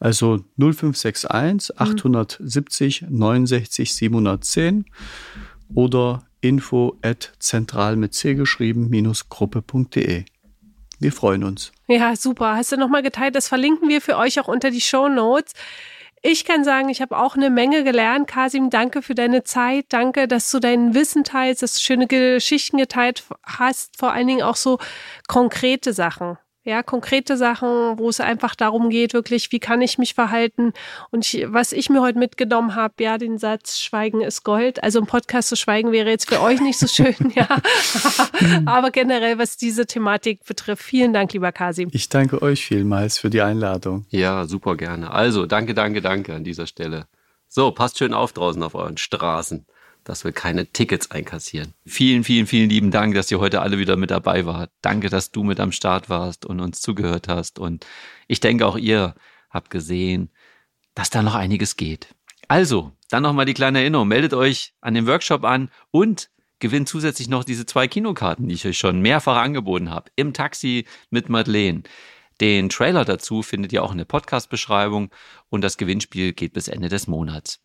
[0.00, 4.84] Also 0561 870 69 710
[5.74, 10.24] oder info at zentral mit C geschrieben minus gruppe.de.
[11.00, 11.72] Wir freuen uns.
[11.86, 12.56] Ja, super.
[12.56, 13.36] Hast du nochmal geteilt?
[13.36, 15.54] Das verlinken wir für euch auch unter die Show Notes.
[16.22, 18.28] Ich kann sagen, ich habe auch eine Menge gelernt.
[18.28, 19.86] Kasim, danke für deine Zeit.
[19.90, 23.96] Danke, dass du dein Wissen teilst, dass du schöne Geschichten geteilt hast.
[23.98, 24.78] Vor allen Dingen auch so
[25.28, 26.38] konkrete Sachen
[26.68, 30.74] ja, konkrete Sachen, wo es einfach darum geht, wirklich, wie kann ich mich verhalten?
[31.10, 34.82] Und ich, was ich mir heute mitgenommen habe, ja, den Satz, Schweigen ist Gold.
[34.82, 37.48] Also im Podcast zu schweigen wäre jetzt für euch nicht so schön, ja.
[38.66, 41.88] Aber generell, was diese Thematik betrifft, vielen Dank, lieber Kasim.
[41.92, 44.04] Ich danke euch vielmals für die Einladung.
[44.10, 45.10] Ja, super gerne.
[45.10, 47.06] Also, danke, danke, danke an dieser Stelle.
[47.48, 49.64] So, passt schön auf draußen auf euren Straßen
[50.08, 51.74] dass wir keine Tickets einkassieren.
[51.84, 54.70] Vielen, vielen, vielen lieben Dank, dass ihr heute alle wieder mit dabei wart.
[54.80, 57.58] Danke, dass du mit am Start warst und uns zugehört hast.
[57.58, 57.86] Und
[58.26, 59.14] ich denke, auch ihr
[59.50, 60.30] habt gesehen,
[60.94, 62.14] dass da noch einiges geht.
[62.48, 64.08] Also, dann nochmal die kleine Erinnerung.
[64.08, 68.66] Meldet euch an dem Workshop an und gewinnt zusätzlich noch diese zwei Kinokarten, die ich
[68.66, 70.10] euch schon mehrfach angeboten habe.
[70.16, 71.82] Im Taxi mit Madeleine.
[72.40, 75.10] Den Trailer dazu findet ihr auch in der Podcast-Beschreibung
[75.50, 77.60] und das Gewinnspiel geht bis Ende des Monats.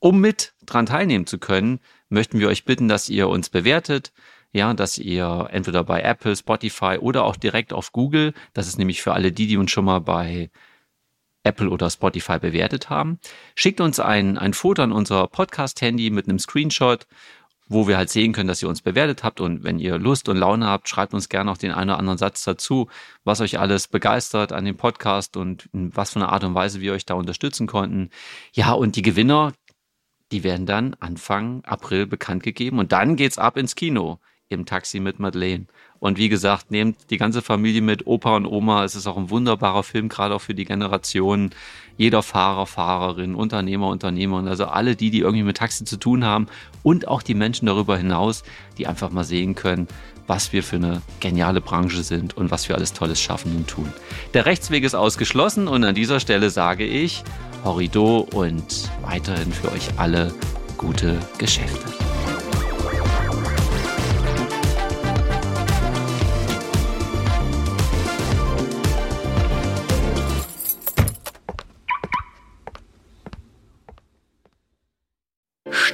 [0.00, 4.12] Um mit dran teilnehmen zu können, möchten wir euch bitten, dass ihr uns bewertet,
[4.52, 9.02] ja, dass ihr entweder bei Apple, Spotify oder auch direkt auf Google, das ist nämlich
[9.02, 10.50] für alle die, die uns schon mal bei
[11.42, 13.18] Apple oder Spotify bewertet haben,
[13.54, 17.06] schickt uns ein, ein Foto an unser Podcast-Handy mit einem Screenshot,
[17.68, 20.38] wo wir halt sehen können, dass ihr uns bewertet habt und wenn ihr Lust und
[20.38, 22.88] Laune habt, schreibt uns gerne noch den einen oder anderen Satz dazu,
[23.24, 26.94] was euch alles begeistert an dem Podcast und was für eine Art und Weise wir
[26.94, 28.10] euch da unterstützen konnten.
[28.52, 29.52] Ja, und die Gewinner,
[30.32, 35.00] die werden dann Anfang April bekannt gegeben und dann geht's ab ins Kino im Taxi
[35.00, 35.66] mit Madeleine.
[36.00, 38.84] Und wie gesagt, nehmt die ganze Familie mit, Opa und Oma.
[38.84, 41.50] Es ist auch ein wunderbarer Film, gerade auch für die Generation.
[41.96, 46.46] Jeder Fahrer, Fahrerin, Unternehmer, Unternehmerin, also alle die, die irgendwie mit Taxi zu tun haben
[46.82, 48.44] und auch die Menschen darüber hinaus,
[48.78, 49.88] die einfach mal sehen können,
[50.28, 53.92] was wir für eine geniale Branche sind und was wir alles Tolles schaffen und tun.
[54.34, 57.24] Der Rechtsweg ist ausgeschlossen und an dieser Stelle sage ich,
[57.64, 60.32] Horrido und weiterhin für euch alle
[60.76, 62.07] gute Geschäfte.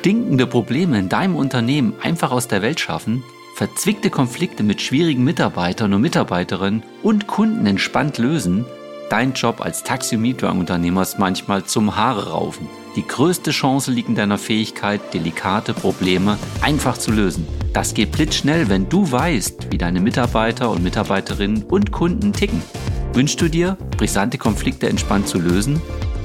[0.05, 3.25] Stinkende Probleme in deinem Unternehmen einfach aus der Welt schaffen,
[3.55, 8.67] verzwickte Konflikte mit schwierigen Mitarbeitern und Mitarbeiterinnen und Kunden entspannt lösen–
[9.11, 12.69] Dein Job als Taxi-Mietwagenunternehmer ist manchmal zum Haare raufen.
[12.97, 17.47] Die größte Chance liegt in deiner Fähigkeit, delikate Probleme einfach zu lösen.
[17.73, 22.63] Das geht blitzschnell, wenn du weißt, wie deine Mitarbeiter und Mitarbeiterinnen und Kunden ticken.
[23.13, 25.81] Wünschst du dir, brisante Konflikte entspannt zu lösen?